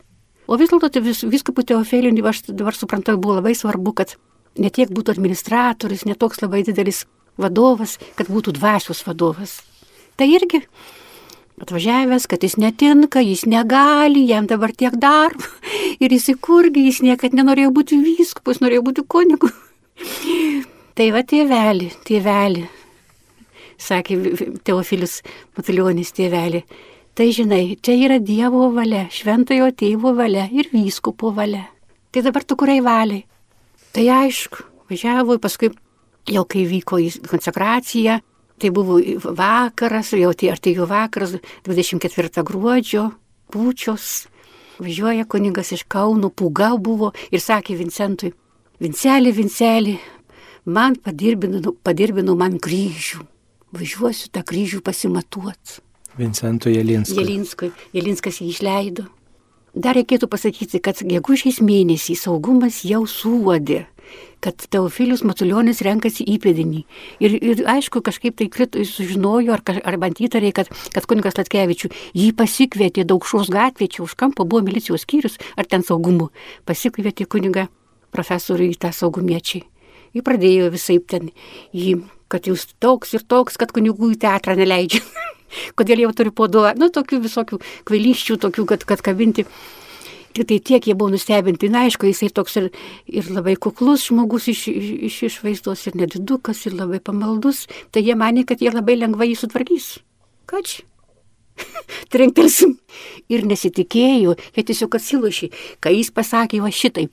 [0.51, 4.17] O vis dėlto tai vis, viskupų Teofiliui, aš dabar suprantu, buvo labai svarbu, kad
[4.59, 7.05] ne tiek būtų administratorius, ne toks labai didelis
[7.39, 9.61] vadovas, kad būtų dvasios vadovas.
[10.19, 10.65] Tai irgi
[11.61, 15.45] atvažiavęs, kad jis netinka, jis negali, jam dabar tiek darbo.
[16.03, 19.51] Ir jis įkurgi, jis niekada nenorėjo būti vyskupus, norėjo būti kunigu.
[20.97, 22.65] Tai va tėveli, tėveli,
[23.81, 24.17] sakė
[24.67, 25.21] Teofilis
[25.57, 26.65] Matulionis tėveli.
[27.15, 31.65] Tai žinai, čia yra Dievo valia, šventojo tėvo valia ir vyskupo valia.
[32.11, 33.25] Tai dabar tu kuriai valiai.
[33.91, 35.71] Tai aišku, važiavo, paskui
[36.31, 38.19] jau kai vyko į konsekraciją,
[38.61, 38.99] Tai buvo
[39.37, 43.07] vakaras, jau tai artėjo vakaras, 24 gruodžio,
[43.49, 44.27] pučios.
[44.81, 48.31] Važiuoja kunigas iš Kauno, puga buvo ir sakė Vincentui,
[48.81, 49.95] Vincelį, Vincelį,
[50.73, 53.21] man padirbino, padirbino man kryžių.
[53.77, 55.79] Važiuosiu tą kryžių pasimatuot.
[56.17, 57.21] Vincentui Jelinskui.
[57.21, 57.69] Jelinskui.
[57.95, 59.05] Jelinskas jį išleido.
[59.71, 63.85] Dar reikėtų pasakyti, kad gegužės mėnesį saugumas jau suodė
[64.41, 66.81] kad Teofilius Matuljonis renkasi įpėdinį.
[67.21, 71.37] Ir, ir aišku, kažkaip tai krito, jis sužinojo, ar, ar bent įtarė, kad, kad kunigas
[71.37, 76.31] Latkevičių jį pasikvietė daugšos gatvė, čia už kampo buvo milicijos skyrius, ar ten saugumu.
[76.65, 77.67] Pasikvietė kunigą
[78.15, 79.63] profesorių į tą saugumiečiai.
[80.17, 81.29] Jį pradėjo visai ten,
[81.71, 85.05] jį, kad jūs toks ir toks, kad kunigų į teatrą neleidžia.
[85.79, 89.47] Kodėl jau turi po du, nu, tokių visokių kvailysčių, tokių, kad, kad kabinti.
[90.31, 91.67] Tik tai tiek jie buvo nustebinti.
[91.71, 92.69] Na, aišku, jisai toks ir,
[93.11, 97.65] ir labai kuklus žmogus iš, iš išvaizdos, ir nedidukas, ir labai pamaldus.
[97.91, 99.89] Tai jie mane, kad jie labai lengvai jį sutvarkys.
[100.47, 100.85] Ką čia?
[102.13, 102.77] Trenktelsim.
[103.31, 105.51] Ir nesitikėjo, jie tiesiog atsilošė,
[105.83, 107.11] kai jis pasakė va šitaip.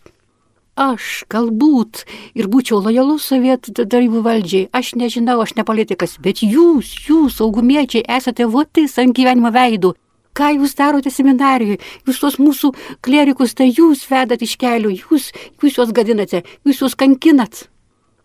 [0.78, 2.04] Aš galbūt
[2.38, 8.04] ir būčiau lojalus sovietų darybų valdžiai, aš nežinau, aš ne politikas, bet jūs, jūs, saugumiečiai,
[8.18, 9.96] esate votis ant gyvenimo veidų
[10.38, 12.70] ką jūs darote seminarijoje, jūs tos mūsų
[13.02, 17.64] klerikus, tai jūs vedat iš kelių, jūs, jūs juos gadinate, jūs juos kankinat.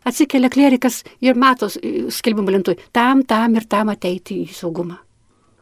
[0.06, 5.00] Atsikelia klerikas ir mato skelbimų lentui, tam, tam ir tam ateiti į saugumą.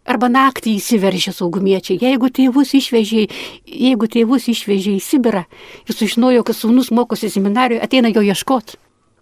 [0.02, 2.00] Arba naktį įsiveržė saugumiečiai.
[2.02, 3.28] Jeigu tėvus išvežė,
[3.70, 5.44] jeigu tėvus išvežė į Sibirą
[5.86, 8.80] ir sužinojo, kad sūnus mokosi seminarijoje, ateina jo ieškoti.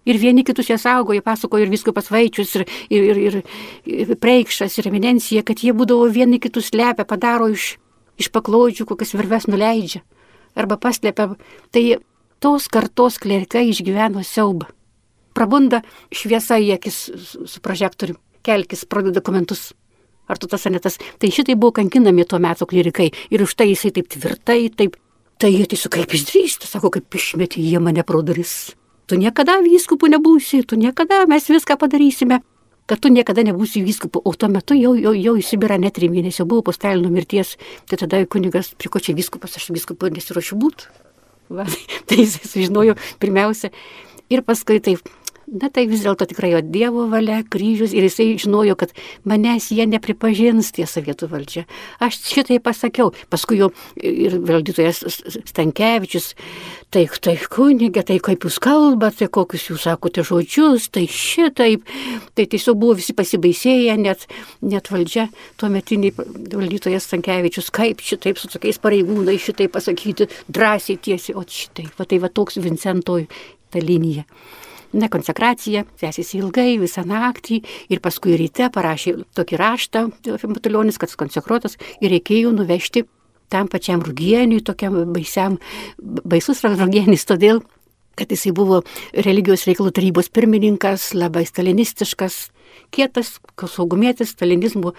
[0.08, 3.36] Ir vieni kitus jie saugojo, pasakojo ir viskupas Vaičius, ir, ir, ir,
[3.84, 7.74] ir Preikšas, ir Eminencija, kad jie būdavo vieni kitus lepę, padaro iš,
[8.18, 10.02] iš paklodžių, kokias virves nuleidžia.
[10.56, 11.28] Arba paslėpia.
[11.76, 11.84] Tai
[12.40, 14.72] tos kartos klerikai išgyveno siaubą.
[15.36, 15.84] Prabunda
[16.16, 18.16] šviesa į akis su prožektoriu.
[18.48, 19.74] Kelkis, pradeda dokumentus.
[20.30, 21.00] Ar tu tas anetas?
[21.18, 23.10] Tai šitai buvo kankinami tuo metu klerikai.
[23.34, 25.00] Ir už tai jisai taip tvirtai, taip.
[25.40, 28.76] Tai jie tiesiog kaip išdrįsta, sako, kaip išmetė jie mane pro duris
[29.10, 32.42] tu niekada vyskupų nebūsi, tu niekada mes viską padarysime,
[32.90, 34.22] kad tu niekada nebūsi vyskupu.
[34.26, 37.56] O tuo metu jau, jau, jau į Sibirą net trim mėnesių buvo po Stalino mirties,
[37.90, 40.90] tai tada kunigas, prie ko čia vyskupas, aš vyskupu nesiuošiu būti.
[41.50, 41.66] Va,
[42.08, 43.74] tai jis sužinojo pirmiausia.
[44.30, 45.02] Ir paskui taip
[45.50, 48.92] Na tai vis dėlto tikrai jo Dievo valia, kryžius ir jisai žinojo, kad
[49.26, 51.64] manęs jie nepripažins tie sovietų valdžia.
[52.06, 55.02] Aš šitai pasakiau, paskui jo ir valdytojas
[55.50, 56.36] Stankievičius,
[56.94, 61.88] tai, tai kunigė, tai kaip jūs kalbate, kokius jūs sakote žodžius, tai šitaip,
[62.38, 64.30] tai tiesiog buvo visi pasibaisėję, net,
[64.62, 71.40] net valdžia, tuo metiniai valdytojas Stankievičius, kaip šitaip su tokiais pareigūnai šitai pasakyti, drąsiai tiesiai,
[71.42, 73.26] o šitaip, va tai va toks Vincentoj
[73.70, 74.28] ta linija.
[74.90, 77.60] Na, konsekracija tęsiasi ilgai, visą naktį
[77.94, 80.06] ir paskui ryte parašė tokį raštą
[80.50, 83.06] Matulionis, kad konsekruotas ir reikėjo nuvežti
[83.54, 85.60] tam pačiam rugieniui, tokiam baisiam,
[86.00, 87.62] baisus rugienis, todėl,
[88.18, 88.82] kad jisai buvo
[89.14, 92.50] religijos reikalų tarybos pirmininkas, labai stalinistiškas,
[92.94, 94.94] kietas, saugumėtis, stalinizmų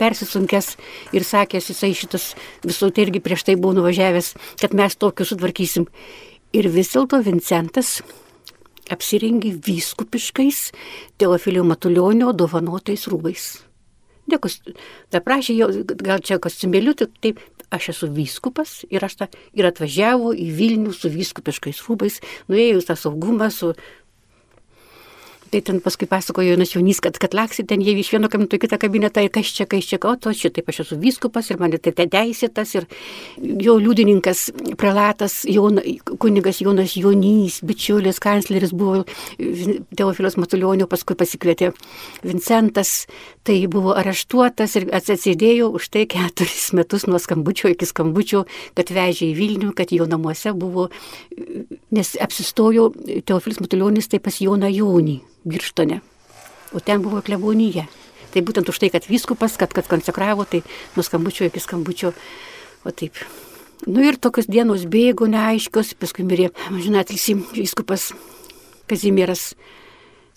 [0.00, 0.76] persisunkęs
[1.14, 2.32] ir sakęs, jisai šitas
[2.66, 5.88] visų tai irgi prieš tai buvo nuvažiavęs, kad mes tokius sutvarkysim.
[6.52, 8.00] Ir vis dėlto Vincentas
[8.90, 10.70] apsirengė vyskupiškais
[11.20, 13.52] Teofilio Matulionio dovanotais rūbais.
[14.30, 14.60] Dėkus,
[15.10, 15.68] ta prašė jo,
[15.98, 17.40] gal čia kostiumėliu, tai taip,
[17.72, 22.20] aš esu vyskupas ir aš tą ir atvažiavo į Vilnių su vyskupiškais rūbais,
[22.52, 23.72] nuėjau tą saugumą su
[25.52, 28.62] Tai ten paskui pasakojo Jonas Jaunys, kad, kad laksi ten jie iš vieno kabineto į
[28.62, 31.74] kitą kabinetą ir kas čia, kas čia, o to šitaip aš esu vyskupas ir man
[31.76, 32.86] tai teisėtas ir
[33.36, 34.46] jo liudininkas,
[34.80, 35.76] prelatas, Jon,
[36.22, 39.02] kunigas Jonas Jaunys, bičiulis, kancleris buvo
[39.36, 41.74] Teofilos Matulionio, paskui pasikvietė
[42.24, 42.94] Vincentas,
[43.44, 49.28] tai buvo areštuotas ir atsisėdėjo už tai keturis metus nuo skambučio iki skambučio, kad vežė
[49.28, 50.88] į Vilnių, kad jo namuose buvo,
[51.92, 52.88] nes apsistojo
[53.28, 55.18] Teofilis Matulionis tai pas Joną Jaunį.
[55.44, 56.00] Birštone.
[56.72, 57.86] O ten buvo klebonija.
[58.32, 60.62] Tai būtent už tai, kad vyskupas, kad, kad konsekravo, tai
[60.96, 62.14] nuo skambučio iki skambučio.
[62.88, 63.18] O taip.
[63.86, 67.10] Nu ir tokios dienos bėgo neaiškios, paskui mirė, žinot,
[67.56, 68.12] vyskupas
[68.90, 69.52] Kazimieras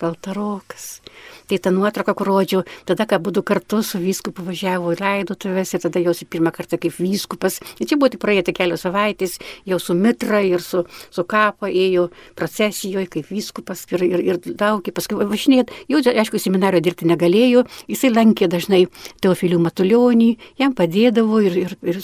[0.01, 0.99] Baltarokas.
[1.47, 5.83] Tai ta nuotrauka, kur rodžiau, tada, kai būdu kartu su vyskupu važiavo į laidotuvės ir
[5.83, 7.59] tada jau pirmą kartą kaip vyskupas.
[7.79, 9.37] Ir čia buvo tik praėję kelios savaitės,
[9.69, 14.93] jau su mitra ir su, su kapo ėjo procesijoje kaip vyskupas ir, ir, ir daugį,
[14.95, 15.71] paskui važinėt.
[15.91, 18.85] Jau, aišku, seminario dirbti negalėjo, jisai lankė dažnai
[19.23, 22.01] Teofilių Matulionį, jam padėdavo ir, ir, ir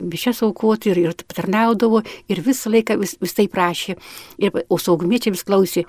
[0.00, 3.98] bišės aukoti ir, ir patarnaudavo ir visą laiką vis, vis tai prašė.
[4.40, 5.86] Ir, o saugumiečiai vis klausė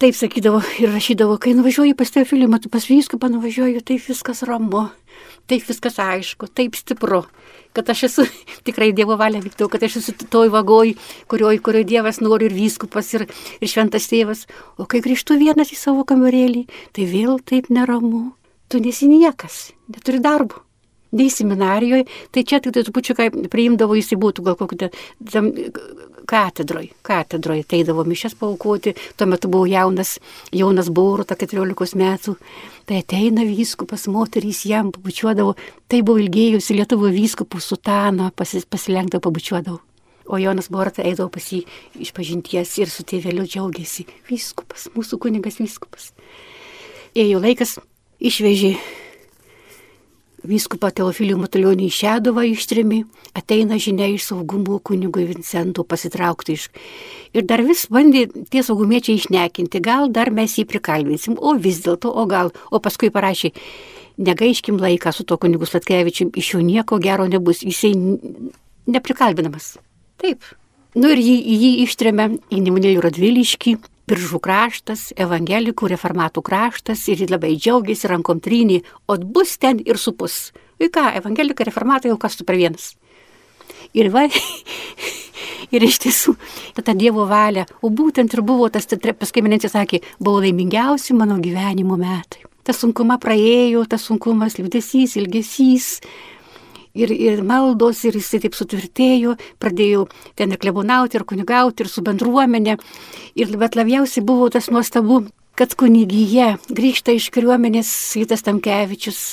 [0.00, 4.86] taip sakydavo ir rašydavo, kai nuvažiuoju pas Teofilį, matau pas vyskupą nuvažiuoju, taip viskas ramu,
[5.50, 7.20] taip viskas aišku, taip stipru,
[7.76, 8.24] kad aš esu
[8.66, 10.94] tikrai Dievo valia vykdau, kad aš esu toj vagoj,
[11.28, 13.26] kurioje kurio Dievas nori ir vyskupas, ir,
[13.60, 14.46] ir šventas tėvas,
[14.80, 16.64] o kai grįžtu vienas į savo kamerėlį,
[16.96, 18.30] tai vėl taip neramu,
[18.72, 20.64] tu nesi niekas, neturi darbo
[21.10, 24.90] nei seminarijoje, tai čia tik tai trupučiu, kai priimdavo jis būtų gal kokį
[25.32, 25.50] tam
[26.30, 30.16] katedroj, katedroj ateidavo mišes paukoti, tuo metu buvau jaunas,
[30.54, 32.36] jaunas Boruta 14 metų,
[32.86, 35.56] tai ateina vyskupas, moterys jam pabučiuodavo,
[35.90, 39.80] tai buvo ilgėjusi Lietuvo vyskupų sutano, pasis, pasilenkdavo pabučiuodavo.
[40.30, 41.64] O Jonas Boruta eidavo pas jį
[41.98, 46.12] iš pažinties ir su tėveliu džiaugiasi, vyskupas, mūsų kunigas vyskupas.
[47.18, 47.80] Ėjo laikas,
[48.22, 48.76] išvežė
[50.46, 53.02] Vyskupą Teofilių Matulionį į Šedovą ištrimi,
[53.36, 56.68] ateina žinia iš saugumo kunigui Vincento pasitraukti iš.
[57.36, 62.08] Ir dar vis bandė tie saugumiečiai išnekinti, gal dar mes jį prikalbinsim, o vis dėlto,
[62.08, 63.52] o gal, o paskui parašė,
[64.20, 67.92] negaiškim laiką su to kunigu Slatkevičiu, iš jo nieko gero nebus, jisai
[68.88, 69.74] neprikalbinamas.
[70.20, 70.44] Taip.
[70.96, 73.76] Nu ir jį, jį ištrėmė į Nemunėlių Radviliškį,
[74.10, 80.50] Biržų kraštas, evangelikų reformatų kraštas ir labai džiaugiasi rankom trynį, o bus ten ir supus.
[80.82, 82.96] Ir ką, evangelikai reformatai jau kas tu per vienas.
[83.94, 84.24] Ir va,
[85.74, 86.34] ir iš tiesų,
[86.82, 91.98] ta Dievo valia, o būtent ir buvo tas, paskui minėtis sakė, buvo laimingiausi mano gyvenimo
[92.00, 92.46] metai.
[92.66, 96.00] Tas sunkuma praėjo, tas sunkumas, liūdėsys, ilgesys,
[97.00, 100.06] ir, ir maldos, ir jisai taip sutvirtėjo, pradėjau
[100.38, 102.76] ten ir klebonauti, ir kunigauti, ir su bendruomenė.
[103.40, 105.24] Ir bet labiausiai buvo tas nuostabu,
[105.58, 107.90] kad kunigyje grįžta iš kariuomenės
[108.20, 109.24] Vytas Tamkevičius.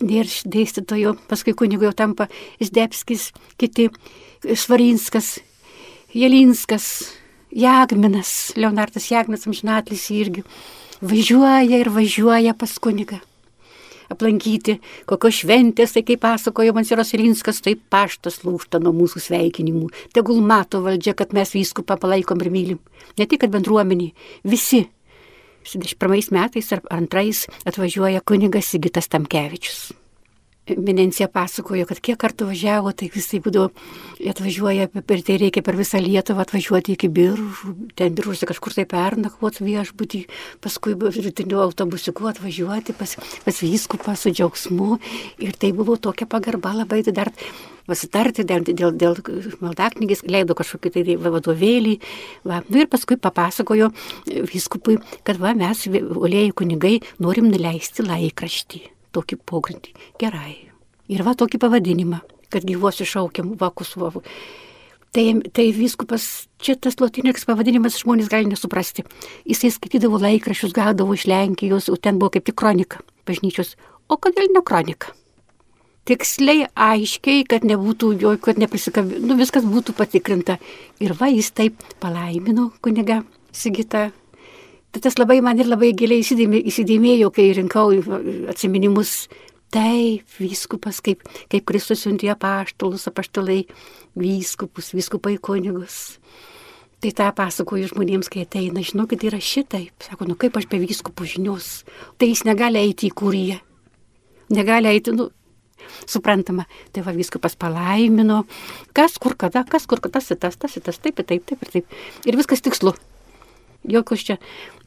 [0.00, 2.30] Ir dėstytojo, paskui kunigu jau tampa
[2.64, 3.90] Zdebskis, kiti
[4.40, 5.34] Svarinskas,
[6.16, 6.86] Jelinskas,
[7.52, 10.46] Jagminas, Leonardas Jagminas amžinatlis irgi
[11.00, 13.20] važiuoja ir važiuoja pas kunigą
[14.10, 14.78] aplankyti,
[15.10, 19.90] kokios šventės, tai kaip pasakojo Mansiros Ilinskas, tai paštas lūšta nuo mūsų sveikinimų.
[20.16, 22.82] Tegul mato valdžia, kad mes viskupą palaikom ir mylim.
[23.18, 24.10] Ne tik, kad bendruomenį,
[24.48, 24.86] visi.
[25.70, 29.90] 71 metais ar antrais atvažiuoja kunigas Sigitas Tamkevičius.
[30.78, 33.70] Minencija pasakojo, kad kiek kartų važiavo, tai visai būdavo,
[34.30, 39.64] atvažiuoja, per tai reikia per visą Lietuvą atvažiuoti iki biržų, ten biržuose kažkur tai pernakvoti
[39.66, 40.22] viešbutį,
[40.64, 43.16] paskui rytiniu autobusiku atvažiuoti pas,
[43.46, 45.00] pas vyskupą su džiaugsmu.
[45.42, 47.32] Ir tai buvo tokia pagarba labai tai dar
[47.90, 49.18] pasitarti dėl, dėl, dėl
[49.64, 51.96] maldaknygės, leido kažkokį tai vadovėlį.
[52.46, 52.62] Va.
[52.68, 53.90] Nu, ir paskui papasakojo
[54.52, 59.94] vyskupui, kad va, mes, olėjai kunigai, norim nuleisti laikraštį tokį pogrindį.
[60.20, 60.56] Gerai.
[61.10, 62.20] Ir va tokį pavadinimą,
[62.52, 64.22] kad gyvos iššaukiam vakus vavu.
[65.10, 66.24] Tai, tai viskupas,
[66.62, 69.02] čia tas lotiniškas pavadinimas žmonės gali nesuprasti.
[69.48, 73.74] Jisai skaitydavo laikrašius, gaudavo iš Lenkijos, o ten buvo kaip tik kronika bažnyčios.
[74.06, 75.10] O kodėl ne kronika?
[76.06, 80.56] Tiksliai, aiškiai, kad nebūtų jo, kad neprisikabė, nu viskas būtų patikrinta.
[81.02, 84.12] Ir va, jis taip palaimino kuniga Sigita
[84.90, 87.94] Tai tas labai man ir labai giliai įsidėmėjo, kai rinkau
[88.50, 89.28] atsiminimus.
[89.70, 93.60] Taip, vyskupas, kaip, kaip Kristus siuntė apaštalus, apaštalai,
[94.18, 96.16] vyskupus, vyskupai kunigus.
[97.00, 99.94] Tai tą pasakoju žmonėms, kai ateina, žinokit, yra šitaip.
[100.02, 101.68] Sako, nu kaip aš be vyskupų žinios.
[102.18, 103.60] Tai jis negali eiti į kūryje.
[104.58, 105.28] Negali eiti, nu,
[106.02, 106.66] suprantama.
[106.92, 108.42] Tai va viskupas palaimino,
[108.96, 111.96] kas kur kada, kas kur kada, tas, tas, tas, tas, taip, taip, taip ir taip.
[112.26, 112.92] Ir viskas tikslu.
[113.88, 114.36] Jokios čia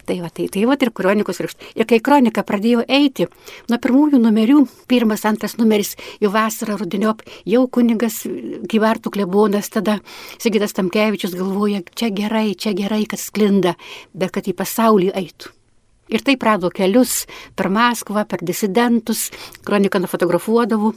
[0.04, 1.70] Tai va, tai, tai va ir kronikos raštai.
[1.80, 3.30] Ir kai kronika pradėjo eiti,
[3.72, 8.24] nuo pirmųjų numerių, pirmas, antras numeris, jau vasarą, rudiniop, jau kunigas
[8.68, 10.01] gyvartų klebonas, tada
[10.43, 13.78] Sigitas Tamkevičius galvoja, čia gerai, čia gerai, kad sklinda,
[14.12, 15.56] bet kad į pasaulį eitų.
[16.12, 17.24] Ir taip rado kelius
[17.56, 19.30] per Maskvą, per disidentus,
[19.64, 20.91] kroniką nufotografuodavo,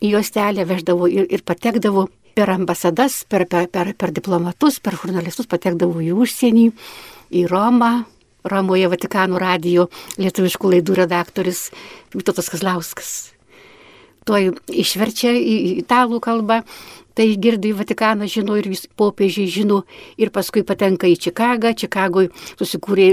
[0.00, 5.48] į juostelę veždavo ir, ir patekdavo per ambasadas, per, per, per, per diplomatus, per žurnalistus,
[5.50, 6.70] patekdavo į užsienį,
[7.34, 8.06] į Romą,
[8.50, 9.88] Romoje Vatikano radijo
[10.18, 11.68] lietuviškų laidų redaktorius
[12.14, 13.10] Vytautas Kazlauskas.
[14.28, 16.62] Tuoj išverčia į italų kalbą,
[17.18, 19.80] tai girdi Vatikaną žino ir vis popiežiai žino
[20.22, 22.30] ir paskui patenka į Čikagą, Čikagoje
[22.60, 23.08] susikūrė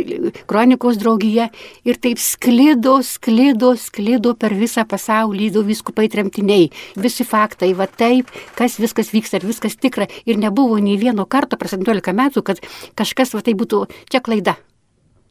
[0.46, 1.48] kronikos draugija
[1.90, 6.70] ir taip sklido, sklido, sklido per visą pasaulį, du viskupai tremtiniai,
[7.02, 8.30] visi faktai, va taip,
[8.60, 12.62] kas viskas vyksta ir viskas tikra ir nebuvo nei vieno karto per 17 metų, kad
[12.94, 14.60] kažkas va tai būtų čia klaida.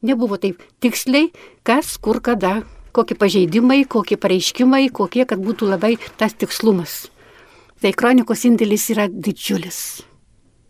[0.05, 1.31] Nebuvo taip tiksliai,
[1.65, 2.59] kas, kur, kada,
[2.95, 7.07] kokie pažeidimai, kokie pareiškimai, kokie, kad būtų labai tas tikslumas.
[7.81, 10.05] Tai kronikos indėlis yra didžiulis.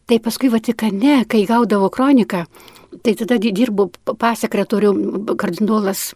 [0.05, 2.45] Tai paskui Vatikane, kai gaudavo kroniką,
[3.03, 4.93] tai tada dirbo pasekretorių
[5.41, 6.13] kardinolas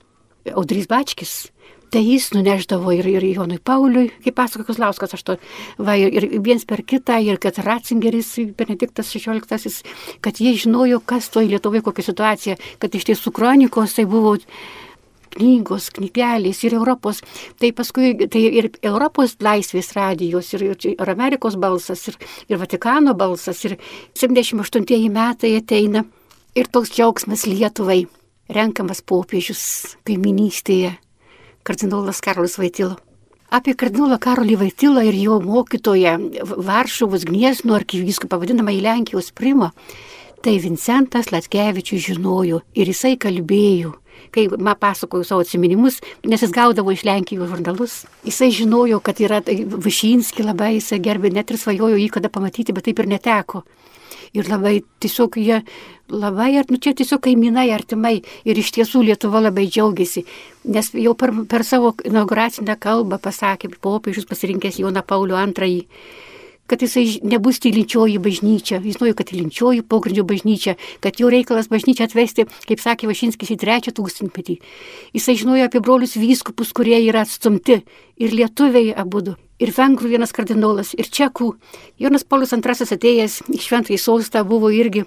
[0.54, 1.48] Audrys Bačkis.
[1.88, 5.36] Tai jis nuneždavo ir, ir Jonui Pauliui, kaip pasako Kuslauskas, aš to,
[5.80, 9.72] va, ir, ir viens per kitą, ir kad Ratzingeris, Benediktas XVI,
[10.20, 14.34] kad jie žinojo, kas toje Lietuvoje, kokia situacija, kad iš tiesų kronikos tai buvo
[15.38, 17.22] knygos, knygelės ir Europos,
[17.60, 22.20] tai paskui tai ir Europos laisvės radijos, ir, ir Amerikos balsas, ir,
[22.52, 23.78] ir Vatikano balsas, ir
[24.18, 26.04] 78 metai ateina.
[26.58, 28.02] Ir toks džiaugsmas Lietuvai,
[28.52, 29.62] renkamas popiežius
[30.08, 30.96] kaiminystėje
[31.68, 32.96] kardinolas Karolis Vaitilo.
[33.48, 36.16] Apie kardinolą Karolį Vaitilą ir jo mokytoją
[36.68, 39.70] Varšuvos Gniesno arkivyskupą vadinamą į Lenkijos primą,
[40.44, 43.94] tai Vincentas Latkevičius žinojo ir jisai kalbėjo
[44.34, 47.94] kai man pasakojo savo atsiminimus, nes jis gaudavo iš Lenkijos žurnalus.
[48.26, 52.74] Jisai žinojo, kad yra tai Višinski labai, jisai gerbė, net ir svajojo jį kada pamatyti,
[52.74, 53.62] bet taip ir neteko
[54.36, 55.62] ir labai tiesiog jie
[56.08, 58.22] labai, nu čia tiesiog kaimynai artimai.
[58.48, 60.24] Ir iš tiesų Lietuva labai džiaugiasi,
[60.72, 65.84] nes jau per, per savo inauguracinę kalbą pasakė popiežius pasirinkęs Joną Paulių II
[66.68, 72.08] kad jisai nebus tylinčioji bažnyčia, jis nori, kad tylinčioji pogrindžio bažnyčia, kad jo reikalas bažnyčia
[72.08, 74.58] atvesti, kaip sakė Vašinskis, į trečią tūkstantmetį.
[75.16, 77.80] Jisai žinojo apie brolius vyskupus, kurie yra atstumti
[78.18, 81.52] ir lietuviai abudu ir vengrų vienas kardinolas, ir čekų.
[81.98, 85.04] Jonas Paulius II atėjęs į šventąjį sostą buvo irgi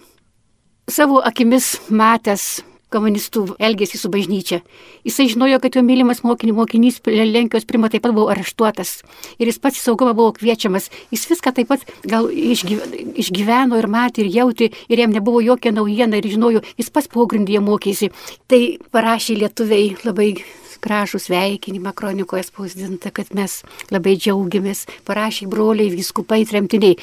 [0.92, 4.62] savo akimis matęs komunistų elgesį su bažnyčia.
[5.08, 9.02] Jisai žinojo, kad jo mylimas mokinį, mokinys Lenkijos primo taip pat buvo areštuotas.
[9.40, 10.90] Ir jis pats į saugumą buvo kviečiamas.
[11.14, 16.20] Jis viską taip pat gal išgyveno ir matė ir jauti ir jam nebuvo jokia naujiena
[16.20, 18.12] ir žinojo, jis pats pogrindyje mokėsi.
[18.52, 18.62] Tai
[18.92, 20.34] parašė lietuviai labai
[20.82, 23.62] gražų sveikinimą kronikoje spausdinta, kad mes
[23.94, 26.98] labai džiaugiamės, parašė broliai, viskupai, tremtiniai.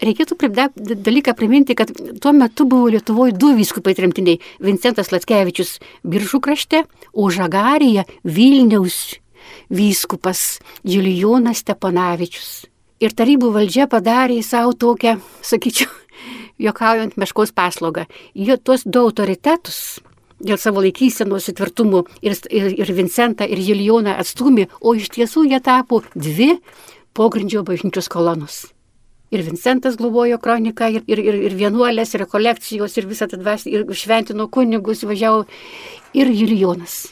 [0.00, 0.36] Reikėtų
[1.04, 7.30] dalyką priminti, kad tuo metu buvo Lietuvoje du viskupai tremtiniai- Vincentas Latskevičius Biržų krašte, o
[7.30, 9.20] Žagarija Vilniaus
[9.70, 12.66] vyskupas Julijonas Steponavičius.
[13.00, 15.88] Ir tarybų valdžia padarė savo tokią, sakyčiau,
[16.66, 18.06] jokaujant meškos paslaugą.
[18.34, 20.00] Jo tuos du autoritetus
[20.40, 25.60] dėl savo laikysenos įtvirtumų ir, ir, ir Vincentą, ir Julijoną atstumė, o iš tiesų jie
[25.64, 26.56] tapo dvi
[27.16, 28.64] pogrindžio bažnyčios kolonos.
[29.30, 33.70] Ir Vincentas globojo kroniką, ir, ir, ir, ir vienuolės, ir rekolekcijos, ir visą tą dvasį,
[33.76, 35.44] ir šventino kunigus, važiavo,
[36.18, 37.04] ir Julijonas.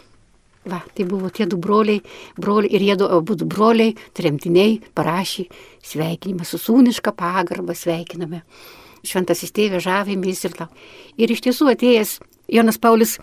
[0.68, 2.02] Va, tai buvo tie du broliai,
[2.36, 5.46] broliai ir jie abu du broliai, tremtiniai, parašė
[5.86, 8.42] sveikinimą su sūniška pagarba, sveikiname.
[9.06, 10.66] Šventasis tėvė žavėmės ir tau.
[11.16, 12.18] Ir iš tiesų atėjęs
[12.48, 13.18] Jonas Paulius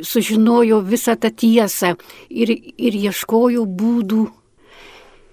[0.00, 1.96] sužinojo visą tą tiesą
[2.30, 4.22] ir, ir ieškojo būdų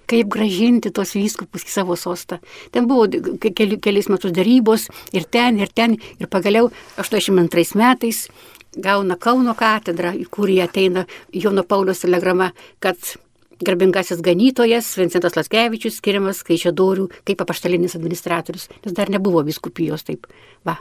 [0.10, 2.40] kaip gražinti tos vyskupus į savo sostą.
[2.74, 3.06] Ten buvo
[3.40, 8.26] keli, keliais metus darybos ir ten, ir ten, ir pagaliau 82 metais
[8.78, 12.52] gauna Kauno katedrą, į kurį ateina Jono Paulius telegrama,
[12.82, 12.98] kad
[13.66, 20.30] garbingasis ganytojas Vincentas Laskevičius skiriamas Kaišėdorių kaip apaštalinis administratorius, nes dar nebuvo viskupijos taip.
[20.66, 20.80] Va.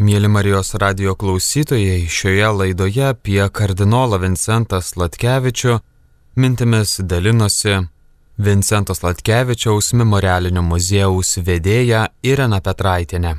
[0.00, 5.74] Mėly Marijos radio klausytojai, šioje laidoje apie kardinolą Vincentą Slatkevičių
[6.40, 7.74] mintimis dalinosi
[8.40, 13.34] Vincentos Latkevičiaus memorialinio muziejaus vedėja Irena Petraitinė.